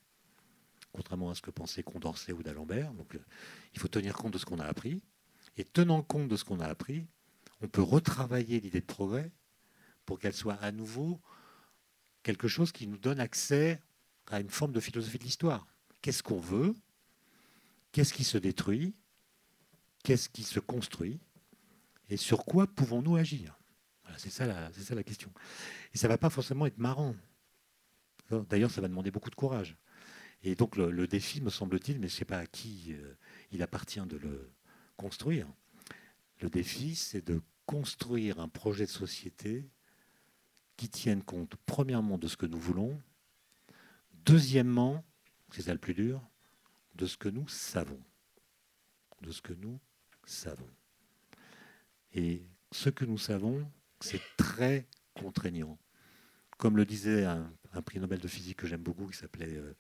[0.93, 2.93] contrairement à ce que pensait Condorcet ou d'Alembert.
[2.93, 3.25] Donc euh,
[3.73, 5.03] il faut tenir compte de ce qu'on a appris.
[5.57, 7.07] Et tenant compte de ce qu'on a appris,
[7.61, 9.33] on peut retravailler l'idée de progrès
[10.05, 11.21] pour qu'elle soit à nouveau
[12.23, 13.81] quelque chose qui nous donne accès
[14.27, 15.67] à une forme de philosophie de l'histoire.
[16.03, 16.75] Qu'est-ce qu'on veut?
[17.93, 18.95] Qu'est-ce qui se détruit?
[20.05, 21.21] Qu'est-ce qui se construit?
[22.09, 23.59] Et sur quoi pouvons-nous agir?
[24.17, 25.33] C'est ça, la, question.
[25.95, 27.15] Et ça ne va pas forcément être marrant.
[28.31, 29.77] D'ailleurs, ça va demander beaucoup de courage.
[30.43, 33.15] Et donc le, défi, me semble-t-il, mais je ne sais pas à qui euh,
[33.53, 34.51] il appartient de le
[34.97, 35.47] construire,
[36.41, 39.69] le défi, c'est de construire un projet de société
[40.77, 43.01] qui tienne compte, premièrement, de ce que nous voulons,
[44.25, 45.05] deuxièmement,
[45.51, 46.23] c'est ça le plus dur,
[46.95, 48.01] de ce que nous savons.
[49.23, 49.81] De ce que nous
[50.25, 50.69] savons.
[52.15, 52.43] Et
[52.73, 55.79] ce que nous savons, c'est très contraignant.
[56.57, 57.53] Comme le disait un,
[57.85, 59.75] prix Nobel de physique que j'aime beaucoup, qui s'appelait euh,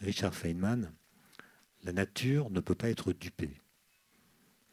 [0.00, 0.92] Richard Feynman,
[1.82, 3.60] la nature ne peut pas être dupée.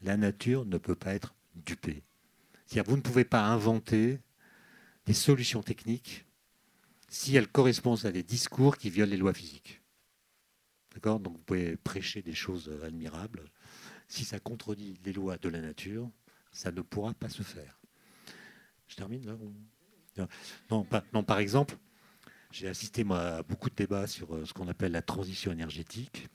[0.01, 2.03] La nature ne peut pas être dupée.
[2.65, 4.19] C'est-à-dire vous ne pouvez pas inventer
[5.06, 6.25] des solutions techniques
[7.10, 9.82] si elles correspondent à des discours qui violent les lois physiques.
[10.93, 11.19] D'accord?
[11.19, 13.43] Donc vous pouvez prêcher des choses admirables.
[14.08, 16.10] Si ça contredit les lois de la nature,
[16.54, 17.80] ça ne pourra pas se faire.
[18.88, 19.38] Je termine là
[20.70, 21.76] non, non, par exemple,
[22.52, 26.30] j'ai assisté moi, à beaucoup de débats sur euh, ce qu'on appelle la transition énergétique.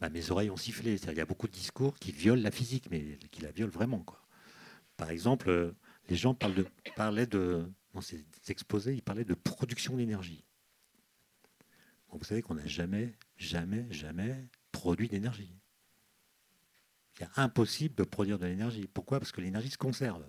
[0.00, 0.96] Bah, mes oreilles ont sifflé.
[0.96, 4.04] Il y a beaucoup de discours qui violent la physique, mais qui la violent vraiment.
[4.96, 5.72] Par exemple, euh,
[6.08, 10.44] les gens parlent de, parlaient de, dans ces exposés, ils parlaient de production d'énergie.
[12.10, 15.55] vous savez qu'on n'a jamais, jamais, jamais produit d'énergie.
[17.18, 18.88] C'est impossible de produire de l'énergie.
[18.92, 19.18] Pourquoi?
[19.18, 20.24] Parce que l'énergie se conserve.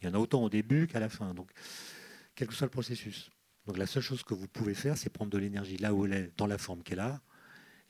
[0.00, 1.34] Il y en a autant au début qu'à la fin.
[1.34, 1.50] Donc,
[2.34, 3.30] quel que soit le processus.
[3.66, 6.12] Donc, la seule chose que vous pouvez faire, c'est prendre de l'énergie là où elle
[6.14, 7.20] est, dans la forme qu'elle a,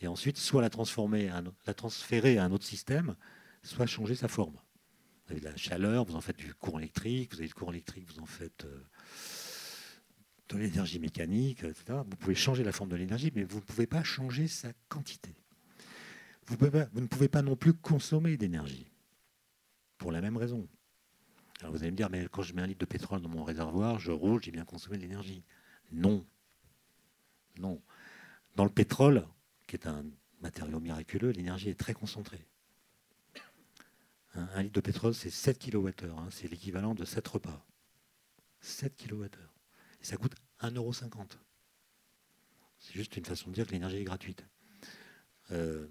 [0.00, 1.30] et ensuite, soit la transformer,
[1.66, 3.16] la transférer à un autre système,
[3.62, 4.56] soit changer sa forme.
[5.26, 7.72] Vous avez de la chaleur, vous en faites du courant électrique, vous avez du courant
[7.72, 8.82] électrique, vous en faites euh,
[10.48, 11.98] de l'énergie mécanique, etc.
[12.04, 15.34] Vous pouvez changer la forme de l'énergie, mais vous ne pouvez pas changer sa quantité.
[16.50, 18.90] Vous, ne pouvez pas non plus consommer d'énergie,
[19.98, 20.68] pour la même raison.
[21.60, 23.44] Alors vous allez me dire, mais quand je mets un litre de pétrole dans mon
[23.44, 25.44] réservoir, je roule, j'ai bien consommé de l'énergie.
[25.92, 26.26] Non.
[27.58, 27.80] Non.
[28.56, 29.28] Dans le pétrole,
[29.68, 30.04] qui est un
[30.40, 32.44] matériau miraculeux, l'énergie est très concentrée.
[34.34, 35.90] Un, litre de pétrole, c'est 7 kWh.
[36.30, 37.64] c'est l'équivalent de 7 repas.
[38.60, 39.24] 7 kWh.
[40.00, 41.36] Et ça coûte 1,50€.
[42.78, 44.44] C'est juste une façon de dire que l'énergie est gratuite.
[45.52, 45.86] Euh,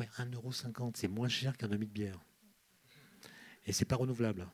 [0.00, 2.18] ouais, 1,50€, c'est moins cher qu'un demi de bière.
[3.66, 4.48] Et c'est pas renouvelable.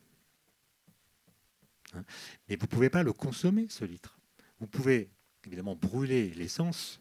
[1.94, 2.04] Hein.
[2.48, 4.18] Mais vous ne pouvez pas le consommer, ce litre.
[4.58, 5.10] Vous pouvez
[5.44, 7.00] évidemment brûler l'essence,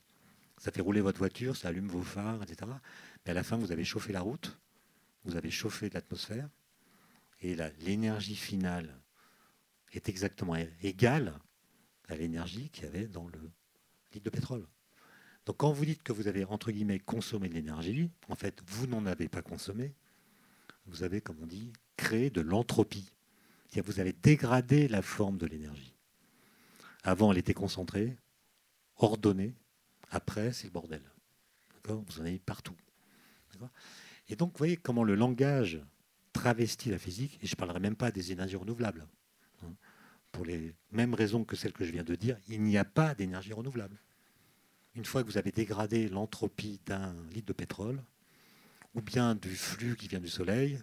[0.57, 2.71] ça fait rouler votre voiture, ça allume vos phares, etc.
[3.25, 4.57] Mais à la fin, vous avez chauffé la route,
[5.23, 6.49] vous avez chauffé l'atmosphère,
[7.41, 9.01] et l'énergie finale
[9.91, 11.39] est exactement égale
[12.07, 13.51] à l'énergie qu'il y avait dans le
[14.13, 14.67] litre de pétrole.
[15.45, 18.87] Donc quand vous dites que vous avez, entre guillemets, consommé de l'énergie, en fait, vous
[18.87, 19.93] n'en avez pas consommé,
[20.87, 23.11] vous avez, comme on dit, créé de l'entropie.
[23.67, 25.93] C'est-à-dire vous avez dégradé la forme de l'énergie.
[27.03, 28.17] Avant, elle était concentrée,
[28.97, 29.53] ordonnée.
[30.11, 31.01] Après, c'est le bordel.
[31.87, 32.75] Vous en avez partout.
[34.27, 35.79] Et donc, vous voyez comment le langage
[36.33, 39.07] travestit la physique, et je ne parlerai même pas des énergies renouvelables.
[39.63, 39.73] Hein.
[40.31, 43.15] Pour les mêmes raisons que celles que je viens de dire, il n'y a pas
[43.15, 43.97] d'énergie renouvelable.
[44.95, 48.01] Une fois que vous avez dégradé l'entropie d'un litre de pétrole,
[48.93, 50.79] ou bien du flux qui vient du soleil,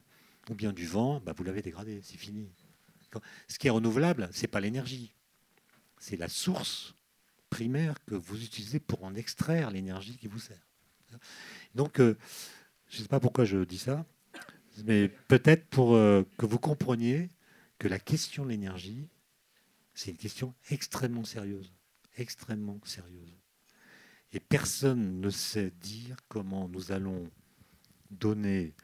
[0.50, 2.50] ou bien du vent, bah, vous l'avez dégradé, c'est fini.
[3.48, 5.12] Ce qui est renouvelable, ce n'est pas l'énergie.
[5.98, 6.94] C'est la source
[7.50, 10.66] primaire que vous utilisez pour en extraire l'énergie qui vous sert.
[11.74, 12.16] Donc, euh,
[12.88, 14.04] je ne sais pas pourquoi je dis ça,
[14.84, 17.28] mais peut-être pour euh, que vous compreniez
[17.78, 19.08] que la question de l'énergie,
[19.94, 21.72] c'est une question extrêmement sérieuse.
[22.16, 23.41] Extrêmement sérieuse.
[24.32, 27.30] Et personne ne sait dire comment nous allons
[28.10, 28.74] donner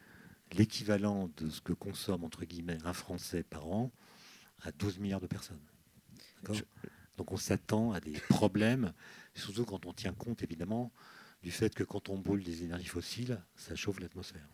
[0.52, 3.90] l'équivalent de ce que consomme, entre guillemets, un Français par an
[4.62, 5.60] à 12 milliards de personnes.
[7.16, 8.92] Donc on s'attend à des problèmes,
[9.34, 10.92] surtout quand on tient compte évidemment
[11.42, 14.48] du fait que quand on brûle des énergies fossiles, ça chauffe l'atmosphère.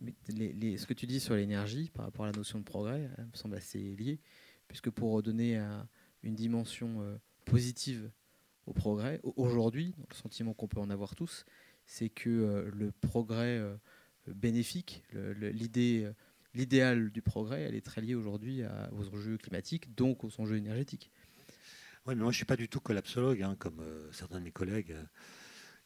[0.00, 3.56] ce que tu dis sur l'énergie par rapport à la notion de progrès me semble
[3.56, 4.20] assez lié,
[4.68, 5.60] puisque pour donner
[6.22, 8.10] une dimension euh, positive
[8.66, 11.44] au progrès, aujourd'hui, le sentiment qu'on peut en avoir tous,
[11.86, 13.74] c'est que euh, le progrès euh,
[14.26, 16.10] bénéfique, l'idée
[16.54, 21.10] l'idéal du progrès, elle est très liée aujourd'hui aux enjeux climatiques, donc aux enjeux énergétiques.
[22.06, 24.44] Oui, mais moi je ne suis pas du tout collapsologue, hein, comme euh, certains de
[24.44, 25.04] mes collègues euh,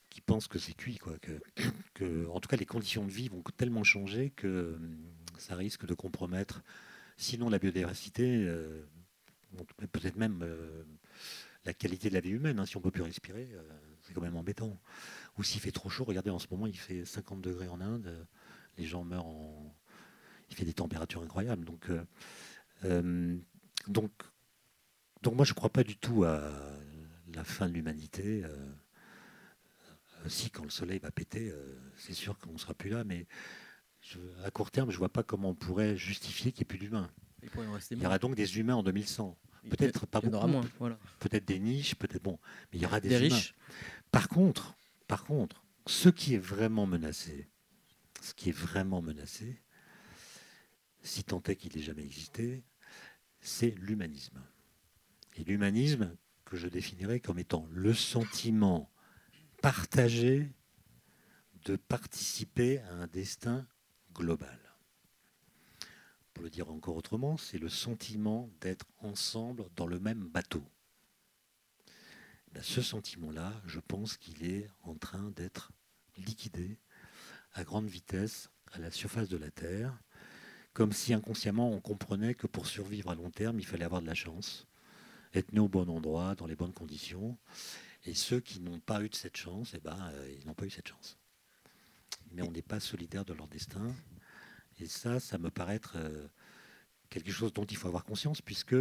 [0.09, 0.97] qui pensent que c'est cuit.
[0.97, 4.79] Quoi, que, en tout cas, les conditions de vie vont tellement changer que euh,
[5.37, 6.63] ça risque de compromettre,
[7.19, 8.51] sinon la biodiversité,
[9.93, 10.43] peut-être même
[11.67, 12.59] la qualité de la vie humaine.
[12.59, 13.49] Hein, si on ne peut plus respirer,
[14.03, 14.81] c'est quand même embêtant.
[15.39, 18.27] Ou s'il fait trop chaud, regardez, en ce moment, il fait 50 degrés en Inde,
[18.79, 19.75] les gens meurent en
[20.51, 21.65] il fait des températures incroyables.
[21.65, 22.05] Donc, euh,
[22.85, 23.37] euh,
[23.89, 24.11] donc,
[25.23, 26.53] donc moi, je ne crois pas du tout à
[27.33, 28.45] la fin de l'humanité.
[28.45, 31.53] Euh, si, quand le soleil va péter,
[31.97, 33.27] c'est sûr qu'on ne sera plus là, mais
[34.45, 36.79] à court terme, je ne vois pas comment on pourrait justifier qu'il n'y ait plus
[36.79, 37.11] d'humains.
[37.91, 39.37] Il, y aura donc des humains en 2100.
[39.69, 40.47] Peut-être pas beaucoup.
[40.47, 40.99] Moins, voilà.
[41.19, 42.39] Peut-être des niches, peut-être bon,
[42.73, 43.55] mais il y aura des, riches.
[44.11, 44.77] Par contre,
[45.07, 47.49] par contre, ce qui est vraiment menacé,
[48.21, 49.61] ce qui est vraiment menacé,
[51.03, 52.65] si tant est qu'il n'ait jamais existé,
[53.41, 54.41] c'est l'humanisme.
[55.37, 58.91] Et l'humanisme, que je définirais comme étant le sentiment
[59.61, 60.53] partagé
[61.65, 63.67] de participer à un destin
[64.15, 64.66] global.
[66.37, 70.63] Pour le dire encore autrement, c'est le sentiment d'être ensemble dans le même bateau.
[72.53, 75.73] Ben, ce sentiment-là, je pense qu'il est en train d'être
[76.19, 76.77] liquidé
[77.55, 79.99] à grande vitesse à la surface de la Terre,
[80.75, 84.07] comme si inconsciemment on comprenait que pour survivre à long terme, il fallait avoir de
[84.07, 84.67] la chance,
[85.33, 87.39] être né au bon endroit, dans les bonnes conditions.
[88.05, 90.67] Et ceux qui n'ont pas eu de cette chance, eh ben, euh, ils n'ont pas
[90.67, 91.17] eu cette chance.
[92.33, 93.91] Mais on n'est pas solidaire de leur destin.
[94.79, 96.29] Et ça, ça me paraît être euh,
[97.09, 98.77] quelque chose dont il faut avoir conscience, puisque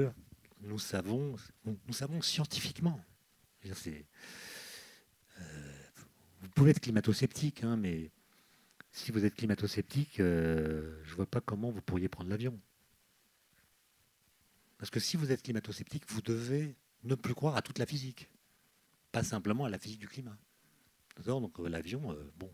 [0.61, 2.99] nous savons, nous savons scientifiquement.
[5.37, 5.41] Euh,
[6.41, 8.11] vous pouvez être climato-sceptique, hein, mais
[8.91, 12.59] si vous êtes climato-sceptique, je ne vois pas comment vous pourriez prendre l'avion.
[14.77, 18.29] Parce que si vous êtes climato-sceptique, vous devez ne plus croire à toute la physique,
[19.11, 20.37] pas simplement à la physique du climat.
[21.23, 22.51] Donc euh, l'avion, euh, bon,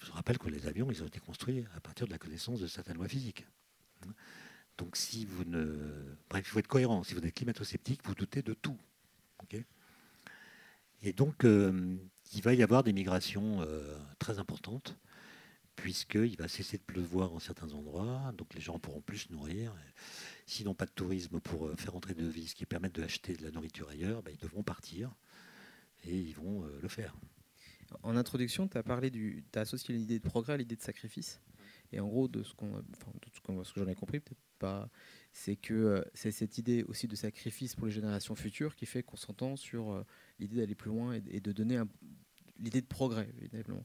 [0.00, 2.60] je vous rappelle que les avions, ils ont été construits à partir de la connaissance
[2.60, 3.46] de certaines lois physiques.
[4.78, 6.16] Donc si vous ne...
[6.28, 7.02] Bref, il faut être cohérent.
[7.02, 8.78] Si vous êtes climato-sceptique, vous doutez de tout.
[11.02, 11.96] Et donc, euh,
[12.34, 13.66] il va y avoir des migrations
[14.18, 14.96] très importantes,
[15.80, 19.74] puisqu'il va cesser de pleuvoir en certains endroits, donc les gens pourront plus se nourrir.
[20.46, 23.44] S'ils n'ont pas de tourisme pour euh, faire entrer de devises qui permettent d'acheter de
[23.44, 25.14] la nourriture ailleurs, ben, ils devront partir
[26.04, 27.14] et ils vont euh, le faire.
[28.02, 31.40] En introduction, tu as parlé du, as associé l'idée de progrès à l'idée de sacrifice.
[31.92, 34.88] Et en gros, de ce, qu'on, enfin, ce que j'en ai compris, peut-être pas,
[35.32, 39.02] c'est que euh, c'est cette idée aussi de sacrifice pour les générations futures qui fait
[39.02, 40.04] qu'on s'entend sur
[40.38, 41.82] l'idée d'aller plus loin et, de donner
[42.58, 43.84] l'idée de progrès, évidemment.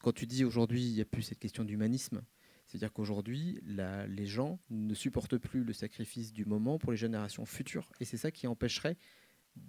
[0.00, 2.22] Quand tu dis aujourd'hui, il n'y a plus cette question d'humanisme,
[2.66, 7.90] c'est-à-dire qu'aujourd'hui, les gens ne supportent plus le sacrifice du moment pour les générations futures.
[8.00, 8.96] Et c'est ça qui empêcherait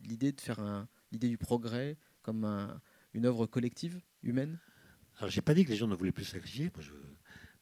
[0.03, 2.45] l'idée de faire l'idée du progrès comme
[3.15, 4.59] une œuvre collective, humaine?
[5.17, 6.69] Alors, j'ai pas dit que les gens ne voulaient plus sacrifier.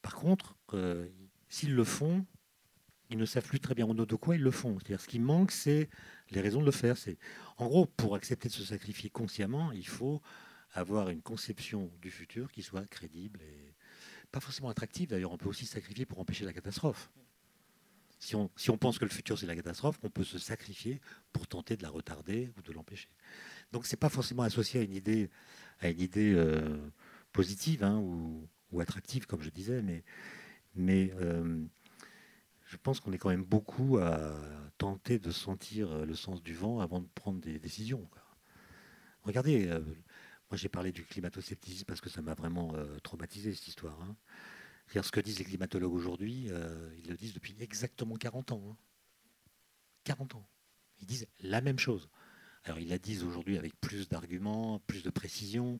[0.02, 0.58] Par contre,
[1.48, 2.26] s'ils le font,
[3.10, 4.80] ils ne savent plus très bien de quoi ils le font.
[4.80, 5.90] C'est-à-dire, ce qui manque, c'est
[6.32, 6.98] les raisons de le faire.
[6.98, 7.18] C'est,
[7.58, 10.22] en gros, pour accepter de se sacrifier consciemment, il faut
[10.72, 13.76] avoir une conception du futur qui soit crédible et
[14.32, 15.10] pas forcément attractive.
[15.10, 17.12] D'ailleurs, on peut aussi sacrifier pour empêcher la catastrophe.
[18.18, 21.02] Si on, si on pense que le futur c'est la catastrophe, on peut se sacrifier
[21.34, 23.10] pour tenter de la retarder ou de l'empêcher.
[23.74, 25.30] Donc c'est pas forcément associé à une idée,
[25.82, 26.78] à une idée euh,
[27.34, 30.06] positive hein, ou, ou, attractive, comme je disais, mais,
[30.76, 31.62] mais euh,
[32.68, 34.34] je pense qu'on est quand même beaucoup à
[34.78, 38.08] tenter de sentir le sens du vent avant de prendre des décisions.
[39.24, 43.68] Regardez, euh, moi, j'ai parlé du climato-scepticisme parce que ça m'a vraiment euh, traumatisé, cette
[43.68, 44.00] histoire.
[44.02, 44.16] Hein.
[45.02, 48.78] ce que disent les climatologues aujourd'hui, euh, ils le disent depuis exactement 40 ans.
[50.04, 50.38] 40 hein.
[50.38, 50.46] ans.
[51.00, 52.10] Ils disent la même chose.
[52.66, 55.80] Alors, ils la disent aujourd'hui avec plus d'arguments, plus de précision.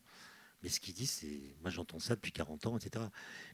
[0.62, 1.56] Mais ce qu'ils disent, c'est.
[1.62, 3.06] Moi, j'entends ça depuis 40 ans, etc.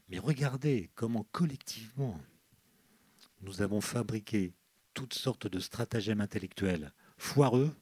[0.08, 2.18] Mais regardez comment collectivement
[3.42, 4.52] nous avons fabriqué
[4.94, 7.74] toutes sortes de stratagèmes intellectuels foireux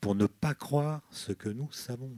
[0.00, 2.16] pour ne pas croire ce que nous savons.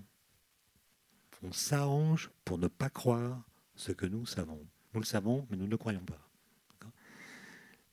[1.42, 4.66] On s'arrange pour ne pas croire ce que nous savons.
[4.92, 6.28] Nous le savons, mais nous ne croyons pas.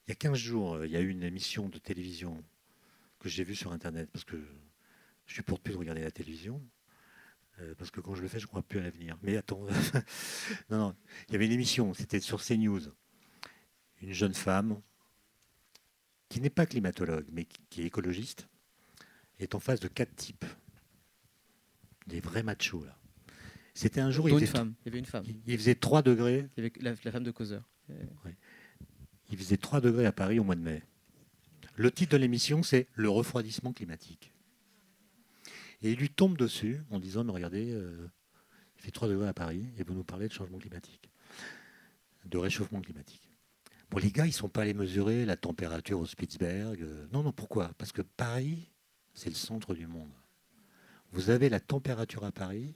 [0.08, 2.44] Il y a 15 jours, il y a eu une émission de télévision
[3.26, 4.38] que j'ai vue sur Internet, parce que
[5.26, 6.62] je suis pour plus de regarder la télévision,
[7.60, 9.18] euh, parce que quand je le fais, je ne crois plus à l'avenir.
[9.24, 9.66] Mais attends,
[10.70, 10.96] non, non,
[11.28, 12.82] il y avait une émission, c'était sur CNews.
[14.02, 14.80] Une jeune femme
[16.30, 18.48] qui n'est pas climatologue, mais qui est écologiste,
[19.40, 20.46] est en face de quatre types.
[22.06, 22.96] Des vrais machos, là.
[23.74, 24.30] C'était un jour.
[24.30, 24.48] Il, il, y
[24.88, 25.26] avait une femme.
[25.48, 26.48] Il, faisait 3 degrés.
[26.56, 27.68] Il y avait la, femme de causeur.
[29.30, 30.84] Il faisait 3 degrés à Paris au mois de mai.
[31.76, 34.34] Le titre de l'émission, c'est Le refroidissement climatique.
[35.82, 38.08] Et il lui tombe dessus en disant Mais regardez, euh,
[38.78, 41.10] il fait 3 degrés à Paris et vous nous parlez de changement climatique,
[42.26, 43.30] de réchauffement climatique.
[43.90, 46.86] Bon, les gars, ils ne sont pas allés mesurer la température au Spitzberg.
[47.12, 47.72] Non, non, pourquoi?
[47.78, 48.72] Parce que Paris,
[49.14, 50.12] c'est le centre du monde.
[51.12, 52.76] Vous avez la température à Paris,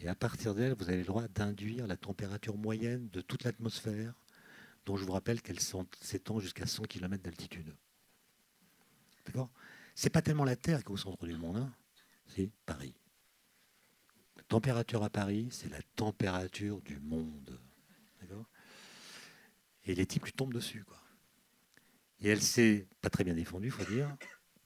[0.00, 4.14] et à partir d'elle, vous avez le droit d'induire la température moyenne de toute l'atmosphère,
[4.84, 5.60] dont je vous rappelle qu'elle
[6.00, 7.74] s'étend jusqu'à 100 km d'altitude.
[9.94, 11.72] C'est pas tellement la Terre qui est au centre du monde, hein,
[12.26, 12.94] c'est Paris.
[14.48, 17.60] température à Paris, c'est la température du monde.
[19.84, 20.84] Et les types lui tombent dessus.
[22.20, 24.16] Et elle s'est pas très bien défendue, faut dire,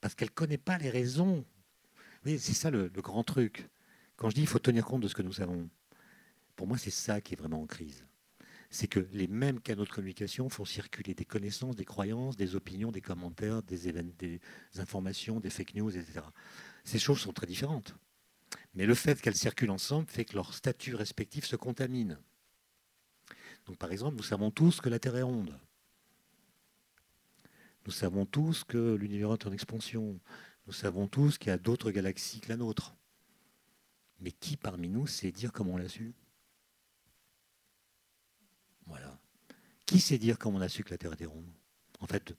[0.00, 1.44] parce qu'elle connaît pas les raisons.
[2.24, 3.68] Oui, c'est ça le, le, grand truc.
[4.16, 5.68] Quand je dis il faut tenir compte de ce que nous savons,
[6.56, 8.06] pour moi, c'est ça qui est vraiment en crise.
[8.70, 12.92] C'est que les mêmes canaux de communication font circuler des connaissances, des croyances, des opinions,
[12.92, 14.40] des commentaires, des,
[14.78, 16.20] informations, des fake news, etc.
[16.84, 17.94] Ces choses sont très différentes.
[18.74, 22.16] Mais le fait qu'elles circulent ensemble fait que leurs statuts respectifs se contaminent.
[23.66, 25.58] Donc, par exemple, nous savons tous que la Terre est ronde.
[27.86, 30.20] Nous savons tous que l'univers est en expansion.
[30.66, 32.94] Nous savons tous qu'il y a d'autres galaxies que la nôtre.
[34.20, 36.14] Mais qui parmi nous sait dire comment on l'a su?
[38.90, 39.18] Voilà.
[39.86, 41.50] Qui sait dire comment on a su que la Terre était ronde?
[42.00, 42.34] En fait,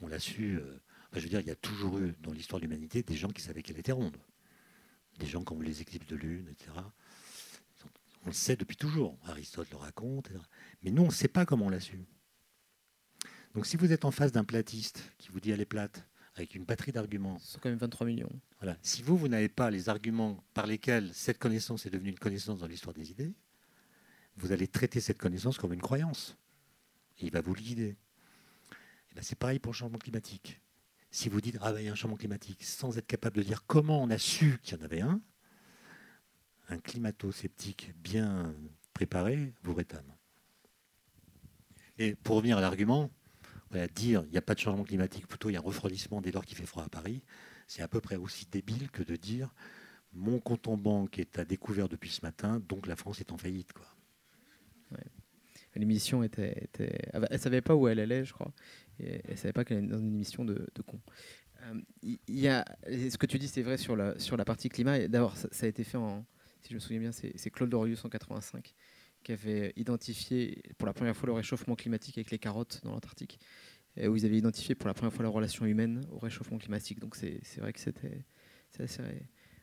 [0.00, 0.58] on l'a su.
[0.58, 0.80] Euh,
[1.12, 3.42] je veux dire, il y a toujours eu dans l'histoire de l'humanité des gens qui
[3.42, 4.16] savaient qu'elle était ronde.
[5.18, 6.70] Des gens comme les éclipses de lune, etc.
[8.24, 9.18] On le sait depuis toujours.
[9.24, 10.30] Aristote le raconte.
[10.82, 12.04] Mais nous, on ne sait pas comment on l'a su.
[13.54, 16.04] Donc si vous êtes en face d'un platiste qui vous dit elle est plate,
[16.38, 17.38] avec une batterie d'arguments.
[17.40, 18.30] Ce sont quand même 23 millions.
[18.60, 18.76] Voilà.
[18.82, 22.60] Si vous, vous n'avez pas les arguments par lesquels cette connaissance est devenue une connaissance
[22.60, 23.34] dans l'histoire des idées,
[24.38, 26.36] vous allez traiter cette connaissance comme une croyance.
[27.20, 27.96] Il va vous guider.
[29.14, 30.60] Ben, c'est pareil pour le changement climatique.
[31.10, 33.42] Si vous dites, ah ben, il y a un changement climatique, sans être capable de
[33.42, 35.20] dire comment on a su qu'il y en avait un,
[36.68, 38.54] un climato-sceptique bien
[38.92, 40.14] préparé vous rétame.
[41.98, 43.10] Et pour revenir à l'argument,
[43.94, 46.30] dire il n'y a pas de changement climatique, plutôt il y a un refroidissement dès
[46.30, 47.22] lors qu'il fait froid à Paris,
[47.66, 49.52] c'est à peu près aussi débile que de dire
[50.12, 53.36] mon compte en banque est à découvert depuis ce matin, donc la France est en
[53.36, 53.72] faillite.
[55.76, 58.52] L'émission était, Elle savait pas où elle allait, je crois.
[58.98, 61.00] Et elle savait pas qu'elle était dans une émission de, de con.
[61.62, 61.80] Euh,
[62.26, 65.06] y a, ce que tu dis, c'est vrai sur la, sur la partie climat.
[65.08, 66.26] D'abord, ça, a été fait en,
[66.62, 68.74] si je me souviens bien, c'est Claude Dorius en 85
[69.24, 73.40] qui avait identifié pour la première fois le réchauffement climatique avec les carottes dans l'Antarctique,
[73.96, 77.00] où ils avaient identifié pour la première fois la relation humaine au réchauffement climatique.
[77.00, 78.24] Donc c'est vrai que c'était
[78.78, 79.02] assez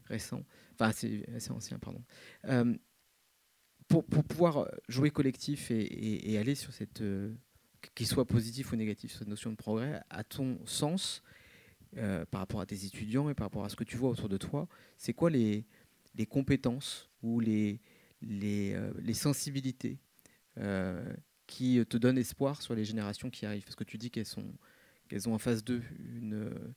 [0.08, 2.04] récent, enfin c'est assez ancien, pardon.
[2.46, 2.76] Euh,
[3.88, 7.34] pour, pouvoir jouer collectif et, aller sur cette, euh,
[7.94, 11.22] qu'il soit positif ou négatif, cette notion de progrès, à ton sens,
[11.98, 14.28] euh, par rapport à tes étudiants et par rapport à ce que tu vois autour
[14.28, 14.68] de toi,
[14.98, 15.66] c'est quoi les,
[16.30, 17.80] compétences ou les,
[18.24, 20.00] euh, sensibilités
[20.58, 21.14] euh,
[21.48, 23.64] qui te donnent espoir sur les générations qui arrivent?
[23.64, 24.54] Parce que tu dis qu'elles sont
[25.08, 26.74] qu'elles ont en face d'eux une, euh,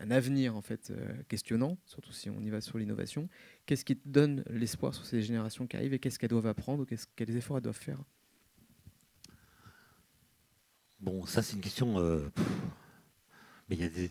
[0.00, 0.92] un avenir en fait
[1.28, 3.28] questionnant, surtout si on y va sur l'innovation.
[3.66, 6.86] Qu'est-ce qui te donne l'espoir sur ces générations qui arrivent et qu'est-ce qu'elles doivent apprendre,
[7.16, 8.02] quels efforts elles doivent faire?
[11.00, 12.00] Bon, ça c'est une question.
[13.68, 14.10] Mais il y a des,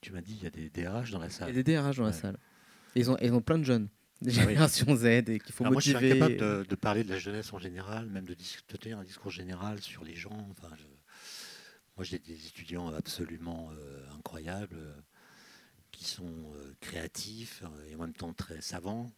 [0.00, 1.48] tu m'as dit, il y a des DRH dans la salle.
[1.48, 2.38] Il y a des DRH dans la salle.
[2.94, 3.88] ils ont, ils ont plein de jeunes
[4.22, 5.92] des ah générations Z et qu'il faut motiver.
[5.92, 8.34] Moi, je suis incapable de, parler de la jeunesse en général, même de,
[8.78, 10.48] tenir un discours général sur les gens.
[10.50, 10.74] Enfin,
[11.96, 15.00] moi, j'ai des étudiants absolument euh, incroyables euh,
[15.92, 19.10] qui sont euh, créatifs et en même temps très savants.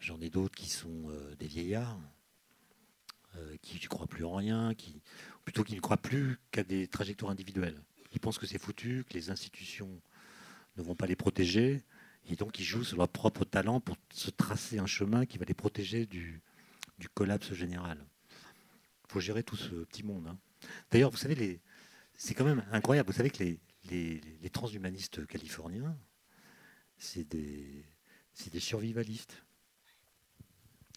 [0.00, 1.96] J'en ai d'autres qui sont des vieillards,
[3.60, 5.00] qui ne croient plus en rien, qui,
[5.44, 7.80] plutôt qui ne croient plus qu'à des trajectoires individuelles.
[8.10, 10.02] Ils pensent que c'est foutu, que les institutions
[10.76, 11.84] ne vont pas les protéger
[12.28, 15.44] et donc, ils jouent sur leur propre talent pour se tracer un chemin qui va
[15.44, 16.40] les protéger du,
[16.98, 17.98] du collapse général.
[19.08, 20.26] Il faut gérer tout ce petit monde.
[20.28, 20.38] Hein.
[20.90, 21.60] D'ailleurs, vous savez,
[22.14, 23.08] c'est quand même incroyable.
[23.08, 25.96] Vous savez que les, transhumanistes californiens,
[26.96, 27.84] c'est des,
[28.58, 29.44] survivalistes.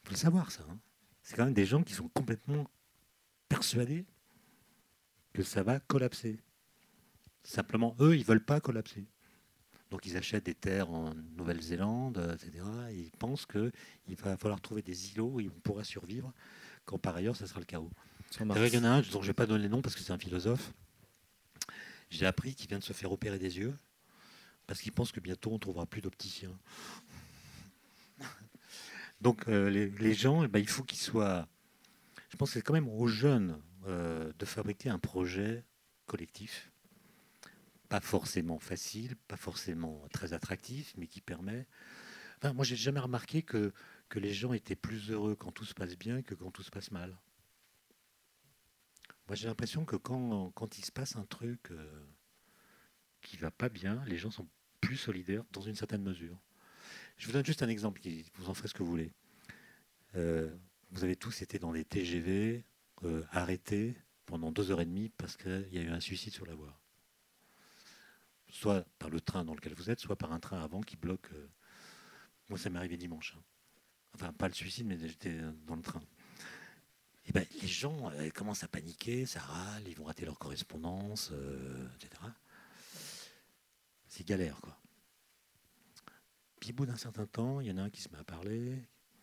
[0.04, 0.64] Il faut le savoir, ça.
[0.70, 0.80] Hein.
[1.24, 2.70] C'est quand même des gens qui sont complètement
[3.50, 4.06] persuadés
[5.34, 6.40] que ça va collapser.
[7.44, 9.06] Simplement, eux, ils ne veulent pas collapser.
[9.92, 12.66] Donc ils achètent des terres en Nouvelle-Zélande, etc.
[12.92, 13.72] Et ils pensent qu'il
[14.18, 16.34] va falloir trouver des îlots où on pourra survivre,
[16.86, 17.92] quand par ailleurs, ça sera le chaos.
[18.40, 20.02] Il y en a un dont je ne vais pas donner le nom parce que
[20.02, 20.74] c'est un philosophe.
[22.10, 23.76] J'ai appris qu'il vient de se faire opérer des yeux
[24.68, 26.58] parce qu'il pense que bientôt on ne trouvera plus d'opticiens.
[29.22, 31.48] Donc euh, les, gens, eh ben, il faut qu'ils soient...
[32.30, 35.64] Je pense que c'est quand même aux jeunes euh, de fabriquer un projet
[36.06, 36.72] collectif
[37.86, 41.68] pas forcément facile, pas forcément très attractif, mais qui permet.
[42.38, 43.74] Enfin, moi, j'ai jamais remarqué que,
[44.10, 46.72] que les gens étaient plus heureux quand tout se passe bien que quand tout se
[46.72, 47.16] passe mal.
[49.28, 52.06] Moi, j'ai l'impression que quand, quand, il se passe un truc qui euh,
[53.22, 54.48] qui va pas bien, les gens sont
[54.82, 56.40] plus solidaires dans une certaine mesure.
[57.18, 58.02] Je vous donne juste un exemple,
[58.36, 59.12] vous en ferez ce que vous voulez.
[60.16, 60.56] Euh,
[60.92, 62.64] vous avez tous été dans les TGV
[63.04, 63.98] euh, arrêtés
[64.28, 66.80] pendant deux heures et demie parce qu'il y a eu un suicide sur la voie
[68.56, 71.30] soit par le train dans lequel vous êtes, soit par un train avant qui bloque.
[71.34, 71.48] Euh.
[72.50, 73.36] Moi, ça m'est arrivé dimanche.
[73.36, 73.44] Hein.
[74.14, 76.02] Enfin, pas le suicide, mais j'étais dans le train.
[77.28, 81.32] Et ben, les gens commencent à paniquer, ça râle, ils vont rater leur correspondance,
[81.96, 82.22] etc.
[84.08, 84.78] C'est galère, quoi.
[86.60, 88.24] Puis au bout d'un certain temps, il y en a un qui se met à
[88.24, 88.82] parler,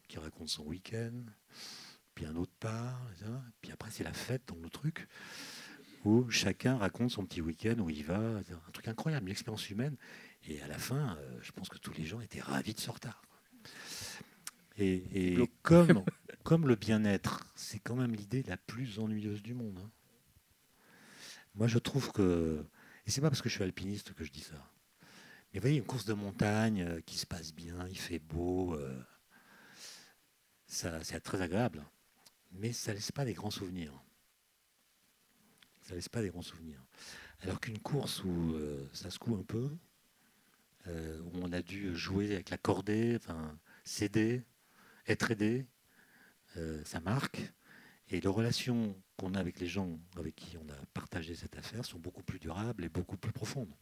[0.09, 1.24] qui raconte son week-end,
[2.14, 3.00] puis un autre part,
[3.61, 5.09] puis après c'est la fête dans le truc,
[6.05, 9.96] où chacun raconte son petit week-end, où il va, un truc incroyable, une expérience humaine.
[10.46, 12.90] Et à la fin, euh, je pense que tous les gens étaient ravis de ce
[12.90, 13.22] retard.
[14.78, 16.05] Et, comme,
[16.43, 19.78] comme le bien-être, c'est quand même l'idée la plus ennuyeuse du monde.
[19.78, 19.90] Hein.
[21.55, 22.64] Moi, je trouve que,
[23.07, 24.72] et c'est pas parce que je suis alpiniste que je dis ça,
[25.53, 28.74] mais vous voyez, une course de montagne euh, qui se passe bien, il fait beau,
[28.74, 29.03] euh,
[30.66, 31.84] ça, c'est très agréable,
[32.53, 33.93] mais ça ne laisse pas des grands souvenirs.
[35.82, 36.82] Ça ne laisse pas des grands souvenirs.
[37.40, 39.70] Alors qu'une course où euh, ça se coud un peu,
[40.86, 44.43] où on a dû jouer avec la cordée, enfin, céder,
[45.07, 45.64] être aidé,
[46.84, 47.40] ça marque.
[48.09, 51.84] Et les relations qu'on a avec les gens avec qui on a partagé cette affaire
[51.84, 53.72] sont beaucoup plus durables et beaucoup plus profondes.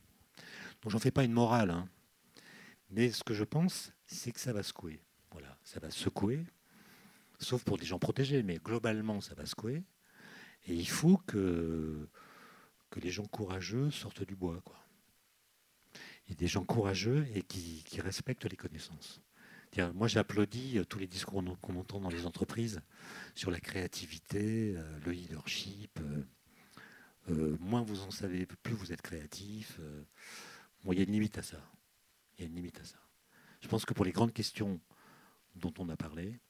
[0.82, 1.70] Donc j'en fais pas une morale.
[1.70, 1.88] Hein.
[2.90, 5.00] Mais ce que je pense, c'est que ça va secouer.
[5.30, 6.44] Voilà, ça va secouer,
[7.38, 9.84] sauf pour des gens protégés, mais globalement, ça va secouer.
[10.66, 12.08] Et il faut que,
[12.90, 14.60] que les gens courageux sortent du bois.
[14.64, 14.76] Quoi.
[16.28, 19.20] Et des gens courageux et qui, respectent les connaissances.
[19.94, 22.82] Moi, j'applaudis tous les discours qu'on entend dans les entreprises
[23.34, 25.98] sur la créativité, euh, le leadership.
[26.00, 26.24] Euh,
[27.30, 29.78] euh, moins vous en savez, plus vous êtes créatif.
[30.86, 31.62] Il y a une limite à ça.
[32.36, 32.98] Il y a une limite à ça.
[33.60, 34.80] Je pense que pour les grandes questions
[35.54, 36.40] dont on a parlé,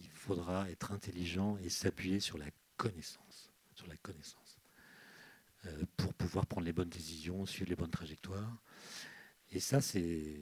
[0.00, 2.46] il faudra être intelligent et s'appuyer sur la
[2.76, 4.58] connaissance, sur la connaissance,
[5.66, 8.62] euh, pour pouvoir prendre les bonnes décisions, suivre les bonnes trajectoires.
[9.50, 10.40] Et ça, c'est,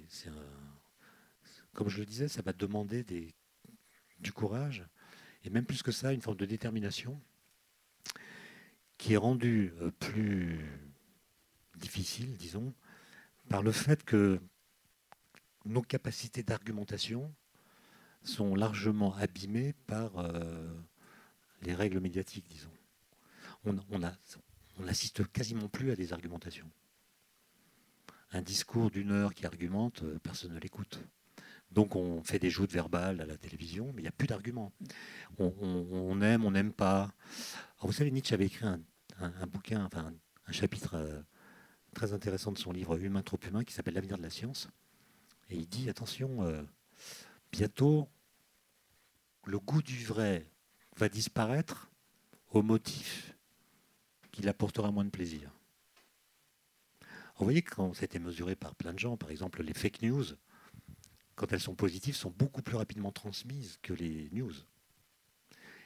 [1.74, 3.04] comme je le disais, ça va demander
[4.18, 4.84] du courage,
[5.44, 7.20] et même plus que ça, une forme de détermination
[8.98, 10.60] qui est rendue euh, plus
[11.76, 12.74] difficile, disons,
[13.48, 14.40] par le fait que
[15.64, 17.34] nos capacités d'argumentation
[18.22, 20.70] sont largement abîmées par euh,
[21.62, 22.70] les règles médiatiques, disons.
[23.64, 26.70] On n'assiste quasiment plus à des argumentations.
[28.32, 31.00] Un discours d'une heure qui argumente, euh, personne ne l'écoute.
[31.70, 34.72] Donc on fait des joutes verbales à la télévision, mais il n'y a plus d'arguments.
[35.38, 37.12] On, aime, on n'aime pas.
[37.80, 38.80] vous savez, Nietzsche avait écrit un,
[39.46, 40.12] bouquin, enfin
[40.46, 41.20] un, chapitre euh,
[41.94, 44.68] très intéressant de son livre Humain trop humain qui s'appelle L'avenir de la science.
[45.48, 46.62] Et il dit attention, euh,
[47.52, 48.08] bientôt,
[49.46, 50.46] le goût du vrai
[50.96, 51.90] va disparaître
[52.50, 53.34] au motif
[54.32, 55.50] qu'il apportera moins de plaisir.
[57.36, 60.24] Vous voyez, quand c'était mesuré par plein de gens, par exemple les fake news,
[61.40, 64.52] quand elles sont positives, sont beaucoup plus rapidement transmises que les news.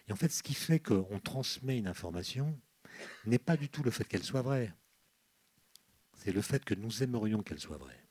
[0.08, 2.60] Et en fait, ce qui fait qu'on transmet une information
[3.24, 4.74] n'est pas du tout le fait qu'elle soit vraie
[6.16, 8.02] c'est le fait que nous aimerions qu'elle soit vraie.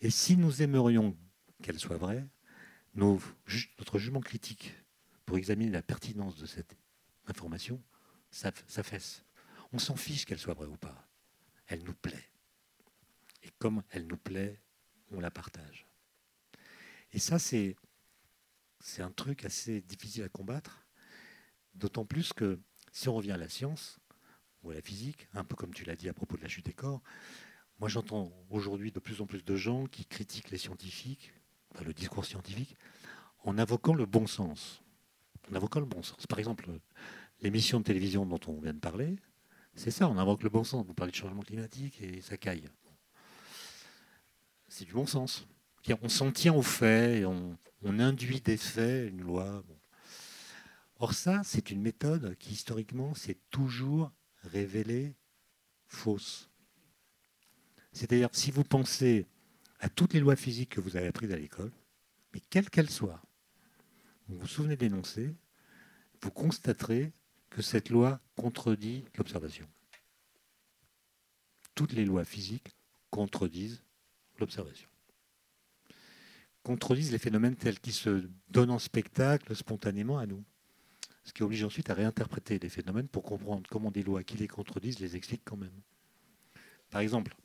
[0.00, 1.16] Et si nous aimerions
[1.62, 2.26] qu'elle soit vraie,
[2.94, 4.74] notre jugement critique
[5.24, 6.76] pour examiner la pertinence de cette
[7.26, 7.82] information
[8.30, 9.24] s'affaisse.
[9.72, 11.06] On s'en fiche qu'elle soit vraie ou pas.
[11.66, 12.30] Elle nous plaît.
[13.42, 14.60] Et comme elle nous plaît,
[15.10, 15.85] on la partage.
[17.16, 17.76] Et ça, c'est,
[18.98, 20.86] un truc assez difficile à combattre,
[21.74, 22.60] d'autant plus que
[22.92, 23.98] si on revient à la science,
[24.62, 26.66] ou à la physique, un peu comme tu l'as dit à propos de la chute
[26.66, 27.00] des corps.
[27.80, 31.32] Moi, j'entends aujourd'hui de plus en plus de gens qui critiquent les scientifiques,
[31.82, 32.76] le discours scientifique,
[33.44, 34.82] en invoquant le bon sens.
[35.50, 36.26] En invoquant le bon sens.
[36.26, 36.68] Par exemple,
[37.40, 39.16] l'émission de télévision dont on vient de parler,
[39.74, 40.84] c'est ça, on invoque le bon sens.
[40.84, 42.68] Vous parlez de changement climatique et ça caille.
[44.68, 45.46] C'est du bon sens.
[46.02, 49.62] On s'en tient aux faits, on, induit des faits, une loi.
[50.98, 54.10] Or ça, c'est une méthode qui historiquement s'est toujours
[54.42, 55.14] révélée
[55.86, 56.50] fausse.
[57.92, 59.26] C'est-à-dire, si vous pensez
[59.78, 61.72] à toutes les lois physiques que vous avez apprises à l'école,
[62.34, 63.22] mais quelles qu'elles soient,
[64.28, 65.34] vous vous souvenez d'énoncer,
[66.20, 67.12] vous constaterez
[67.50, 69.68] que cette loi contredit l'observation.
[71.74, 72.74] Toutes les lois physiques
[73.10, 73.82] contredisent
[74.38, 74.88] l'observation.
[76.66, 80.42] Contredisent les phénomènes tels qu'ils se donnent en spectacle spontanément à nous
[81.22, 84.48] ce qui oblige ensuite à réinterpréter les phénomènes pour comprendre comment des lois qui les
[84.48, 85.80] contredisent les expliquent quand même.
[86.90, 87.36] Par exemple,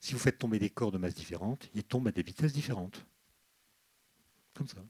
[0.00, 3.06] si vous faites tomber des corps de masse différentes, ils tombent à des vitesses différentes.
[4.54, 4.82] Comme ça.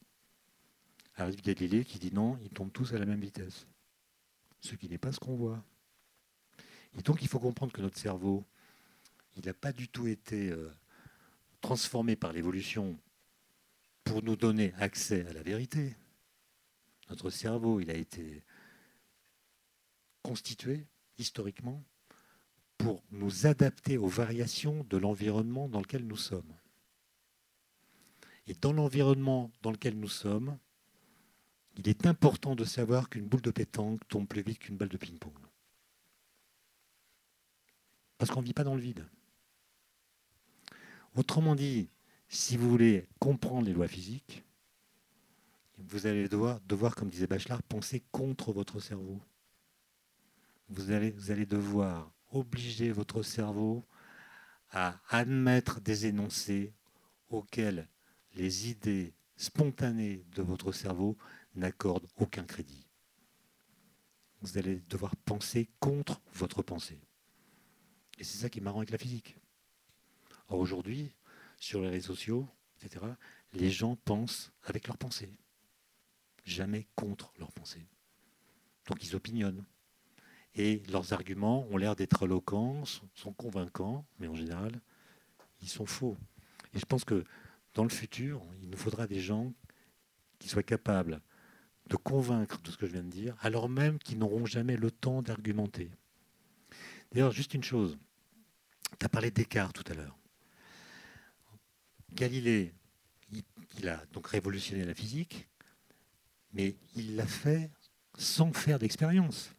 [1.16, 3.66] Arrive Galilée qui dit non, ils tombent tous à la même vitesse.
[4.60, 5.62] Ce qui n'est pas ce qu'on voit.
[6.98, 8.42] Et donc il faut comprendre que notre cerveau,
[9.36, 10.70] il n'a pas du tout été euh,
[11.60, 12.98] transformé par l'évolution
[14.06, 15.96] pour nous donner accès à la vérité.
[17.10, 18.42] Notre cerveau, a été
[20.22, 20.86] constitué
[21.18, 21.82] historiquement
[22.78, 26.54] pour nous adapter aux variations de l'environnement dans lequel nous sommes.
[28.46, 30.56] Et dans l'environnement dans lequel nous sommes,
[31.76, 34.96] il est important de savoir qu'une boule de pétanque tombe plus vite qu'une balle de
[34.96, 35.34] ping-pong.
[38.18, 39.06] Parce qu'on ne vit pas dans le vide.
[41.16, 41.88] Autrement dit,
[42.28, 44.44] si vous voulez comprendre les lois physiques,
[45.78, 49.20] vous allez devoir, comme disait Bachelard, penser contre votre cerveau.
[50.68, 53.84] Vous allez, vous allez devoir obliger votre cerveau
[54.70, 56.72] à admettre des énoncés
[57.28, 57.88] auxquels
[58.34, 61.16] les idées spontanées de votre cerveau
[61.54, 62.86] n'accordent aucun crédit.
[64.40, 67.00] Vous allez devoir penser contre votre pensée.
[68.18, 69.36] Et c'est ça qui est marrant avec la physique.
[70.48, 71.12] Aujourd'hui,
[71.56, 72.48] sur les réseaux sociaux,
[72.82, 73.04] etc.,
[73.52, 75.30] les gens pensent avec leur pensée,
[76.44, 77.86] jamais contre leur pensée.
[78.86, 79.64] Donc ils opinionnent.
[80.54, 82.84] Et leurs arguments ont l'air d'être éloquents,
[83.14, 84.80] sont convaincants, mais en général,
[85.60, 86.16] ils sont faux.
[86.72, 87.24] Et je pense que
[87.74, 89.52] dans le futur, il nous faudra des gens
[90.38, 91.20] qui soient capables
[91.88, 94.90] de convaincre de ce que je viens de dire, alors même qu'ils n'auront jamais le
[94.90, 95.90] temps d'argumenter.
[97.12, 97.98] D'ailleurs, juste une chose.
[98.98, 100.18] Tu as parlé d'écart tout à l'heure.
[102.16, 102.72] Galilée,
[103.78, 105.48] il, a donc révolutionné la physique,
[106.54, 107.70] mais il l'a fait
[108.16, 109.52] sans faire d'expérience.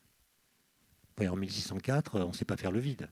[1.19, 3.09] En 1604, on ne sait pas faire le vide.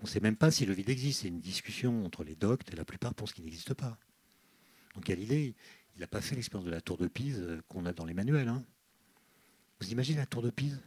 [0.00, 1.22] On ne sait même pas si le vide existe.
[1.22, 3.98] C'est une discussion entre les doctes et la plupart pensent qu'il n'existe pas.
[4.94, 5.54] Donc Galilée,
[5.94, 8.48] il n'a pas fait l'expérience de la tour de Pise qu'on a dans les manuels.
[8.48, 8.64] Hein.
[9.80, 10.80] Vous imaginez la tour de Pise?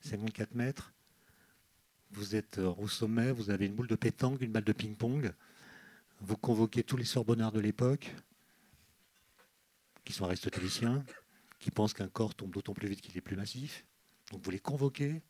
[0.00, 0.92] 54 mètres.
[2.10, 5.32] Vous êtes euh, au sommet, vous avez une boule de pétanque, une balle de ping-pong.
[6.24, 8.14] Vous convoquez tous les sorbonnards de l'époque,
[10.04, 11.04] qui sont aristotéliciens,
[11.58, 13.84] qui pensent qu'un corps tombe d'autant plus vite qu'il est plus massif.
[14.30, 15.20] Donc vous les convoquez,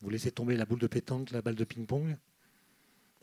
[0.00, 2.16] vous laissez tomber la boule de pétanque, la balle de ping-pong.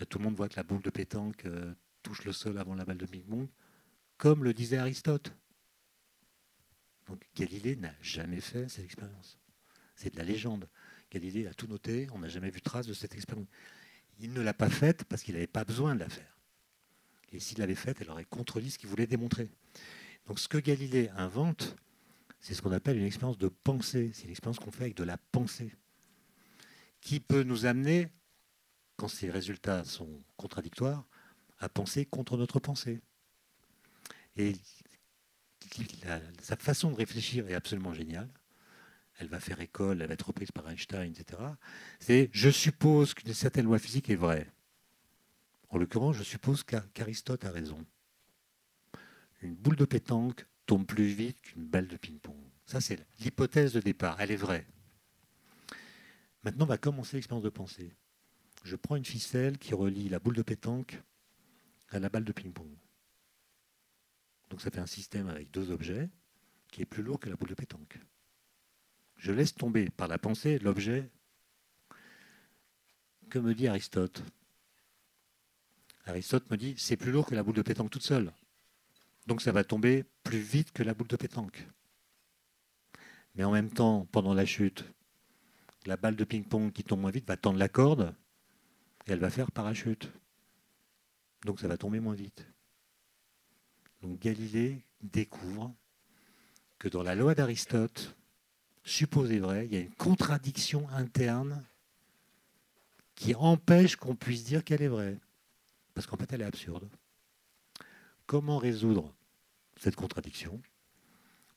[0.07, 2.86] Tout le monde voit que la boule de pétanque euh, touche le sol avant la
[2.86, 3.49] balle de ping-pong
[4.18, 5.34] comme le disait Aristote.
[7.07, 9.39] Donc Galilée n'a jamais fait cette expérience.
[9.95, 10.70] C'est de la légende.
[11.10, 13.47] Galilée a tout noté, on n'a jamais vu trace de cette expérience.
[14.20, 16.39] Il ne l'a pas faite parce qu'il n'avait pas besoin de la faire.
[17.32, 19.50] Et s'il l'avait faite, elle aurait contredit ce qu'il voulait démontrer.
[20.28, 21.76] Donc ce que Galilée invente,
[22.40, 24.12] c'est ce qu'on appelle une expérience de pensée.
[24.14, 25.74] C'est une expérience qu'on fait avec de la pensée,
[27.02, 28.08] qui peut nous amener,
[28.96, 31.06] quand ces résultats sont contradictoires,
[31.60, 33.02] à penser contre notre pensée.
[34.38, 34.56] Et
[36.42, 38.30] sa façon de réfléchir est absolument géniale.
[39.20, 41.42] Elle va faire école, elle va être reprise par Einstein, etc.
[42.00, 44.48] C'est je suppose qu'une certaine loi physique est vraie.
[45.70, 47.86] En l'occurrence, je suppose qu'Aristote a raison.
[49.42, 52.40] Une boule de pétanque tombe plus vite qu'une balle de ping-pong.
[52.66, 54.20] Ça, c'est l'hypothèse de départ.
[54.20, 54.68] Elle est vraie.
[56.44, 57.94] Maintenant, on va commencer l'expérience de pensée.
[58.64, 61.02] Je prends une ficelle qui relie la boule de pétanque
[61.90, 62.70] à la balle de ping-pong.
[64.50, 66.10] Donc ça fait un système avec deux objets
[66.72, 68.00] qui est plus lourd que la boule de pétanque.
[69.18, 71.10] Je laisse tomber par la pensée l'objet.
[73.30, 74.24] Que me dit Aristote?
[76.10, 78.32] Aristote me dit c'est plus lourd que la boule de pétanque toute seule.
[79.28, 81.68] Donc ça va tomber plus vite que la boule de pétanque.
[83.36, 84.84] Mais en même temps, pendant la chute,
[85.86, 88.16] la balle de ping-pong qui tombe moins vite va tendre la corde
[89.07, 90.12] et elle va faire parachute.
[91.45, 92.45] Donc ça va tomber moins vite.
[94.01, 95.74] Donc Galilée découvre
[96.80, 98.16] que dans la loi d'Aristote,
[98.84, 101.64] supposée vraie, il y a une contradiction interne
[103.16, 105.18] qui empêche qu'on puisse dire qu'elle est vraie.
[106.00, 106.89] Parce qu'en fait, elle est absurde.
[108.26, 109.14] Comment résoudre
[109.76, 110.62] cette contradiction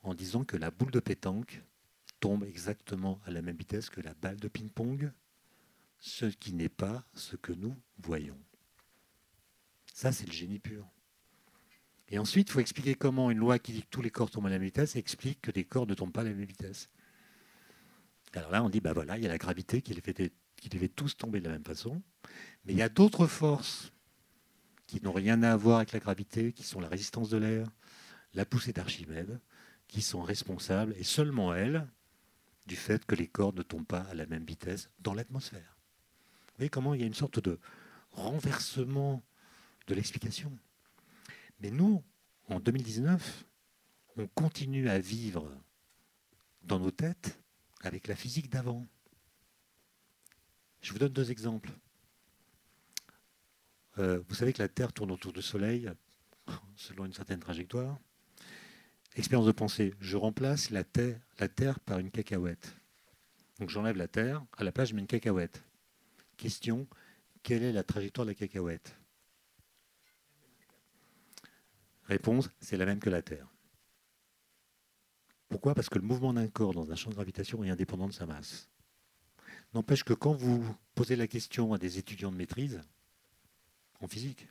[0.03, 1.62] En disant que la boule de pétanque
[2.18, 5.12] tombe exactement à la même vitesse que la balle de ping-pong,
[6.01, 8.36] ce qui n'est pas ce que nous voyons.
[9.95, 10.88] Ça, c'est le génie pur.
[12.09, 14.47] Et ensuite, il faut expliquer comment une loi qui dit que tous les corps tombent
[14.47, 16.88] à la même vitesse explique que des corps ne tombent pas à la même vitesse.
[18.32, 20.78] Alors là, on dit, bah voilà, il y a la gravité qui les qui les
[20.80, 22.03] fait tous tomber de la même façon.
[22.64, 23.93] Mais il y a d'autres forces
[24.93, 27.66] qui n'ont rien à voir avec la gravité, qui sont la résistance de l'air,
[28.34, 29.40] la poussée d'Archimède,
[29.88, 31.88] qui sont responsables, et seulement elles,
[32.66, 35.78] du fait que les corps ne tombent pas à la même vitesse dans l'atmosphère.
[36.49, 37.59] Vous voyez comment il y a une sorte de
[38.11, 39.22] renversement
[39.86, 40.53] de l'explication.
[41.61, 42.03] Mais nous,
[42.51, 43.47] en 2019,
[44.18, 45.51] on continue à vivre
[46.64, 47.40] dans nos têtes
[47.80, 48.86] avec la physique d'avant.
[50.82, 51.70] Je vous donne deux exemples.
[53.99, 55.90] Euh, vous savez que la Terre tourne autour du Soleil
[56.76, 57.99] selon une certaine trajectoire.
[59.14, 62.74] expérience de pensée, je remplace la terre, la terre par une cacahuète.
[63.59, 65.62] Donc j'enlève la terre, à la place je mets une cacahuète.
[66.36, 66.88] Question,
[67.43, 68.97] quelle est la trajectoire de la cacahuète?
[72.05, 73.47] Réponse, c'est la même que la Terre.
[75.49, 75.74] Pourquoi?
[75.74, 78.26] Parce que le mouvement d'un corps dans un champ de gravitation est indépendant de sa
[78.26, 78.68] masse.
[79.74, 80.64] N'empêche que quand vous
[80.95, 82.82] posez la question à des étudiants de maîtrise,
[84.03, 84.48] en physique,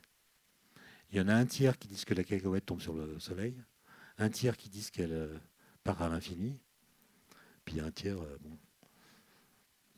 [1.10, 3.54] il y en a un tiers qui disent que la cacahuète tombe sur le Soleil,
[4.18, 5.38] un tiers qui disent qu'elle euh,
[5.84, 6.60] part à l'infini,
[7.64, 8.38] puis un tiers, euh,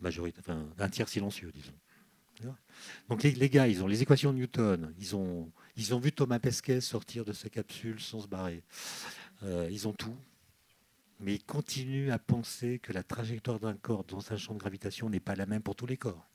[0.00, 0.40] majorité,
[0.78, 1.74] un tiers silencieux, disons.
[3.08, 6.38] Donc les, gars, ils ont les équations de Newton, ils ont, ils ont vu Thomas
[6.38, 8.62] Pesquet sortir de sa capsule sans se barrer.
[9.42, 10.16] Euh, ils ont tout,
[11.20, 15.08] mais ils continuent à penser que la trajectoire d'un corps dans un champ de gravitation
[15.08, 16.28] n'est pas la même pour tous les corps.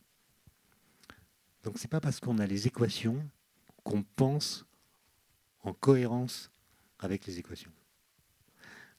[1.63, 3.29] Donc c'est pas parce qu'on a les équations
[3.83, 4.65] qu'on pense
[5.61, 6.51] en cohérence
[6.99, 7.71] avec les équations.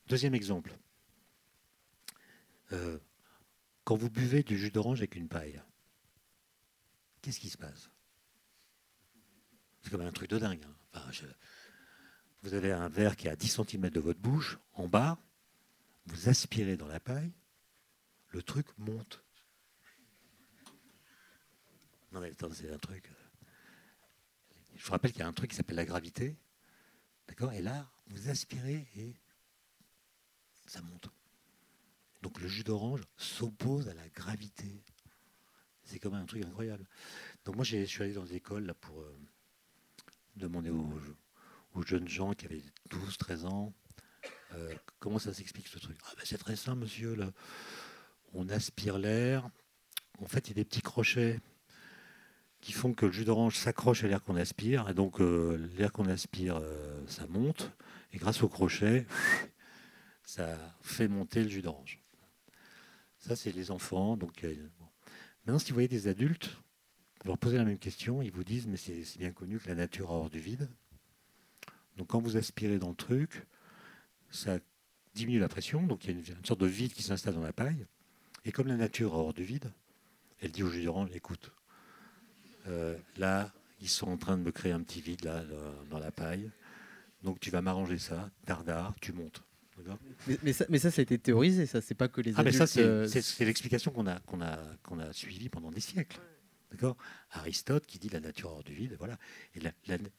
[0.07, 0.77] Deuxième exemple.
[2.73, 2.99] Euh,
[3.85, 5.61] quand vous buvez du jus d'orange avec une paille,
[7.23, 7.91] qu'est-ce qui se passe?
[9.83, 10.65] C'est comme un truc de dingue.
[10.95, 11.11] Hein.
[12.43, 15.19] vous avez un verre qui est à 10 cm de votre bouche, en bas,
[16.07, 17.33] vous aspirez dans la paille,
[18.29, 19.25] le truc monte.
[22.13, 23.09] Non mais attends, c'est un truc.
[23.09, 23.15] Euh,
[24.77, 26.37] je vous rappelle qu'il y a un truc qui s'appelle la gravité.
[27.29, 29.15] D'accord Et là, vous aspirez et
[30.67, 31.09] ça monte.
[32.23, 34.83] Donc le jus d'orange s'oppose à la gravité.
[35.85, 36.87] C'est quand même un truc incroyable.
[37.45, 39.19] Donc moi, je suis allé dans des écoles là, pour euh,
[40.37, 43.73] demander aux, jeunes gens qui avaient 12, 13 ans
[44.53, 45.97] euh, comment ça s'explique ce truc?
[46.05, 47.15] Ah ben, c'est très simple, monsieur.
[47.15, 47.31] Là.
[48.33, 49.49] On aspire l'air.
[50.19, 51.41] En fait, il y a des petits crochets
[52.61, 54.89] qui font que le jus d'orange s'accroche à l'air qu'on aspire.
[54.89, 56.61] Et donc, euh, l'air qu'on aspire,
[57.07, 57.73] ça monte.
[58.13, 59.07] Et grâce au crochet,
[60.25, 62.01] ça fait monter le jus d'orange.
[63.19, 64.17] Ça, c'est les enfants.
[64.17, 64.55] Donc, euh,
[65.47, 66.57] Maintenant, si vous voyez des adultes,
[67.23, 69.75] vous leur posez la même question, ils vous disent, mais c'est bien connu que la
[69.75, 70.69] nature a hors du vide.
[71.97, 73.47] Donc quand vous aspirez dans le truc,
[74.31, 74.59] ça
[75.15, 77.53] diminue la pression, donc il y a une, sorte de vide qui s'installe dans la
[77.53, 77.87] paille.
[78.45, 79.73] Et comme la nature a hors du vide,
[80.41, 81.53] elle dit au jus d'orange, écoute,
[82.71, 85.43] euh, là, ils sont en train de me créer un petit vide là,
[85.91, 86.51] dans la paille.
[87.23, 89.43] Donc tu vas m'arranger ça, dardard, tu montes.
[90.43, 92.67] Mais, ça, mais, ça, ça, a été théorisé, ça, c'est pas que les ah, adultes...
[92.67, 96.19] ça, euh, c'est l'explication qu'on a, qu'on a, qu'on a suivie pendant des siècles.
[96.71, 96.97] D'accord
[97.33, 99.19] Aristote qui dit la nature hors du vide, voilà.
[99.55, 99.61] Et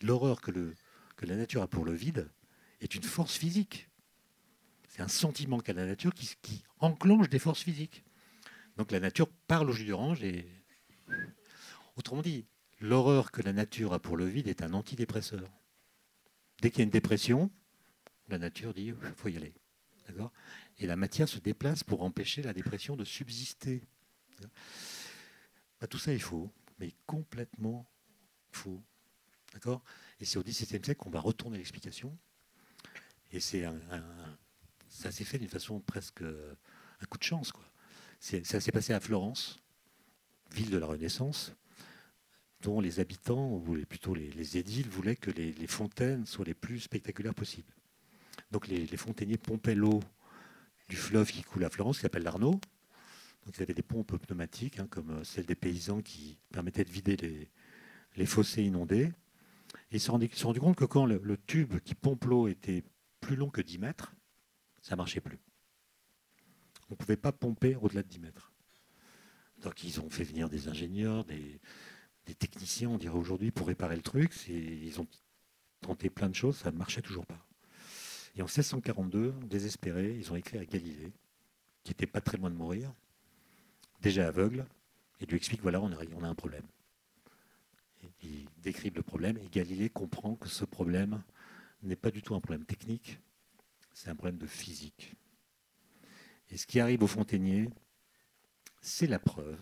[0.02, 0.74] l'horreur que, le,
[1.16, 2.30] que la nature a pour le vide
[2.82, 3.90] est une force physique.
[4.90, 8.04] C'est un sentiment qu'a la nature qui, qui enclenche des forces physiques.
[8.78, 10.46] Donc la nature parle au jus d'orange et...
[12.02, 12.48] Autrement dit,
[12.80, 15.48] l'horreur que la nature a pour le vide est un antidépresseur.
[16.60, 17.52] Dès qu'il y a une dépression,
[18.28, 19.54] la nature dit il faut y aller.
[20.08, 20.32] D'accord?
[20.80, 23.84] Et la matière se déplace pour empêcher la dépression de subsister.
[25.80, 27.88] Bah, tout ça est faux, mais complètement
[28.52, 28.82] faux.
[29.54, 29.84] D'accord?
[30.20, 32.18] Et c'est au XVIIe siècle qu'on va retourner l'explication.
[33.32, 33.80] Et c'est un,
[34.90, 37.54] ça s'est fait d'une façon presque un coup de chance.
[38.20, 39.62] Ça s'est passé à Florence,
[40.50, 41.54] ville de la Renaissance,
[42.62, 47.34] dont les habitants, ou plutôt les, édiles, voulaient que les, fontaines soient les plus spectaculaires
[47.34, 47.74] possibles.
[48.52, 50.00] Donc les, fontainiers pompaient l'eau
[50.90, 52.60] du fleuve qui coule à Florence, qui s'appelle l'Arnaud.
[53.46, 56.92] Donc ils avaient des pompes pneumatiques, hein, comme euh, celles des paysans qui permettaient de
[56.92, 57.50] vider
[58.16, 59.12] les, fossés inondés.
[59.92, 62.84] Ils se sont rendus compte que quand le, tube qui pompe l'eau était
[63.20, 64.14] plus long que 10 mètres,
[64.82, 65.40] ça ne marchait plus.
[66.90, 68.52] On ne pouvait pas pomper au-delà de 10 mètres.
[69.64, 71.60] Donc ils ont fait venir des ingénieurs, des,
[72.36, 74.34] techniciens, on dirait aujourd'hui, pour réparer le truc.
[74.48, 75.08] Ils ont
[75.82, 77.46] tenté plein de choses, ça ne marchait toujours pas.
[78.36, 81.12] Et en 1642, désespérés, ils ont écrit à Galilée,
[81.84, 82.94] qui n'était pas très loin de mourir,
[84.02, 84.66] déjà aveugle,
[85.20, 86.66] et lui explique voilà, on a, un problème.
[88.22, 91.22] il décrit le problème, et Galilée comprend que ce problème
[91.84, 93.20] n'est pas du tout un problème technique,
[93.94, 95.14] c'est un problème de physique.
[96.50, 97.70] Et ce qui arrive au fontainier,
[98.82, 99.60] c'est la preuve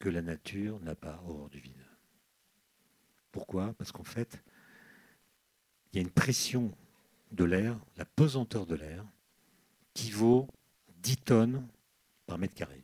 [0.00, 1.86] que la nature n'a pas horreur du vide.
[3.30, 3.74] Pourquoi?
[3.74, 4.42] Parce qu'en fait,
[5.92, 6.72] il y a une pression
[7.30, 9.04] de l'air, la pesanteur de l'air,
[9.94, 10.48] qui vaut
[11.02, 11.68] 10 tonnes
[12.26, 12.82] par mètre carré.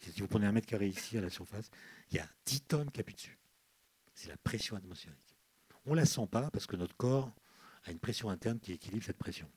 [0.00, 1.70] Si vous prenez un mètre carré ici à la surface,
[2.10, 3.38] il y a 10 tonnes qui appuient dessus.
[4.14, 5.36] C'est la pression atmosphérique.
[5.84, 7.30] On ne la sent pas parce que notre corps
[7.84, 9.50] a une pression interne qui équilibre cette pression.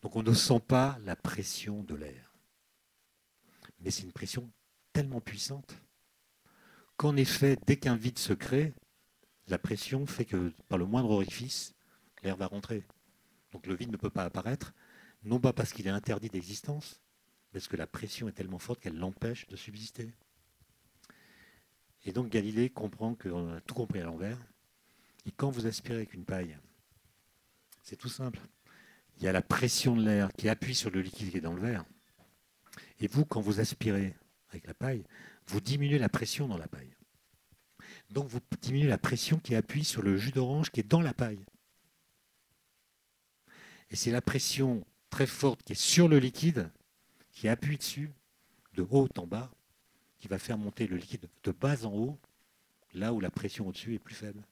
[0.00, 2.34] Donc on ne sent pas la pression de l'air.
[3.80, 4.50] Mais c'est une pression
[4.96, 5.76] tellement puissante
[6.96, 8.72] qu'en effet, dès qu'un vide se crée,
[9.46, 11.74] la pression fait que par le moindre orifice,
[12.22, 12.82] l'air va rentrer.
[13.52, 14.72] Donc le vide ne peut pas apparaître,
[15.22, 17.02] non pas parce qu'il est interdit d'existence,
[17.52, 20.14] mais parce que la pression est tellement forte qu'elle l'empêche de subsister.
[22.06, 24.38] Et donc Galilée comprend qu'on a tout compris à l'envers.
[25.26, 26.56] Et quand vous aspirez avec une paille,
[27.82, 28.40] c'est tout simple.
[29.18, 31.52] Il y a la pression de l'air qui appuie sur le liquide qui est dans
[31.52, 31.84] le verre.
[32.98, 34.14] Et vous, quand vous aspirez
[34.50, 35.04] avec la paille,
[35.46, 36.94] vous diminuez la pression dans la paille.
[38.10, 41.14] Donc vous diminuez la pression qui appuie sur le jus d'orange qui est dans la
[41.14, 41.44] paille.
[43.90, 46.70] Et c'est la pression très forte qui est sur le liquide,
[47.32, 48.10] qui appuie dessus,
[48.74, 49.50] de haut en bas,
[50.18, 52.18] qui va faire monter le liquide de bas en haut,
[52.94, 54.42] là où la pression au-dessus est plus faible.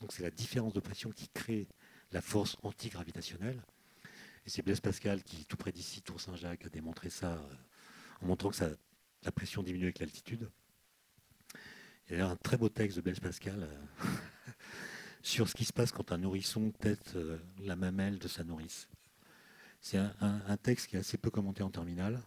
[0.00, 1.68] Donc c'est la différence de pression qui crée
[2.12, 3.62] la force antigravitationnelle.
[4.44, 7.54] Et c'est Blaise Pascal qui, tout près d'ici, Tour Saint-Jacques, a démontré ça euh,
[8.22, 8.56] en montrant que
[9.22, 10.50] la pression diminue avec l'altitude.
[12.08, 14.04] Il y a un très beau texte de Blaise Pascal euh,
[15.22, 18.88] sur ce qui se passe quand un nourrisson tête euh, la mamelle de sa nourrice.
[19.80, 22.20] C'est un, texte qui est assez peu commenté en terminale.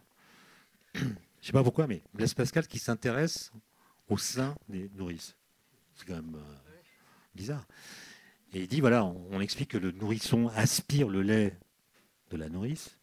[0.94, 3.52] Je ne sais pas pourquoi, mais Blaise Pascal qui s'intéresse
[4.08, 5.36] au sein des nourrices.
[5.94, 6.38] C'est quand même
[7.36, 7.66] bizarre.
[8.54, 11.58] Et il dit, voilà, on, explique que le nourrisson aspire le lait
[12.32, 12.98] de la nourrice,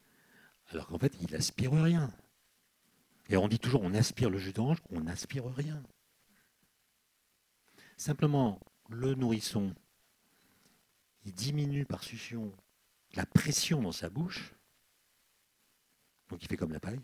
[0.70, 2.10] alors qu'en fait, il n'aspire rien.
[3.28, 5.82] Et on dit toujours, on aspire le jus d'orange, on n'aspire rien.
[7.96, 9.74] Simplement, le nourrisson,
[11.24, 12.52] il diminue par succion
[13.14, 14.54] la pression dans sa bouche,
[16.28, 17.00] donc il fait comme la paille,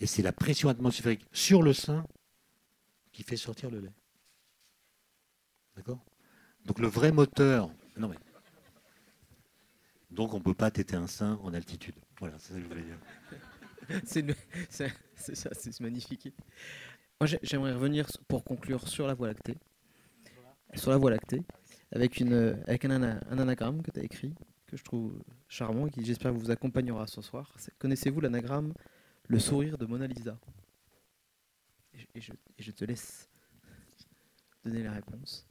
[0.00, 2.06] et c'est la pression atmosphérique sur le sein
[3.12, 3.94] qui fait sortir le lait.
[5.76, 6.04] D'accord?
[6.64, 7.70] Donc le vrai moteur.
[7.96, 8.18] Non mais.
[10.10, 11.94] Donc on ne peut pas têter un sein en altitude.
[12.18, 12.98] Voilà, c'est ça que je voulais dire.
[14.04, 16.32] c'est ça, c'est magnifique.
[17.20, 19.56] Moi j'aimerais revenir pour conclure sur la Voie lactée.
[20.74, 21.42] Sur la Voie lactée,
[21.92, 24.34] avec, une, avec un, anagramme que tu as écrit,
[24.66, 27.54] que je trouve charmant et qui j'espère vous accompagnera ce soir.
[27.78, 28.74] Connaissez-vous l'anagramme
[29.26, 30.38] Le sourire de Mona Lisa
[32.14, 33.28] et je, et je te laisse
[34.64, 35.48] donner la réponse.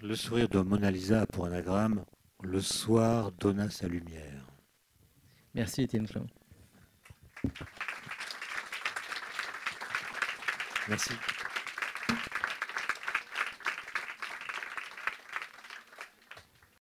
[0.00, 2.04] Le sourire de Mona Lisa pour anagramme
[2.42, 4.48] Le soir donna sa lumière.
[5.54, 6.26] Merci Étienne Klein.
[10.88, 11.12] Merci.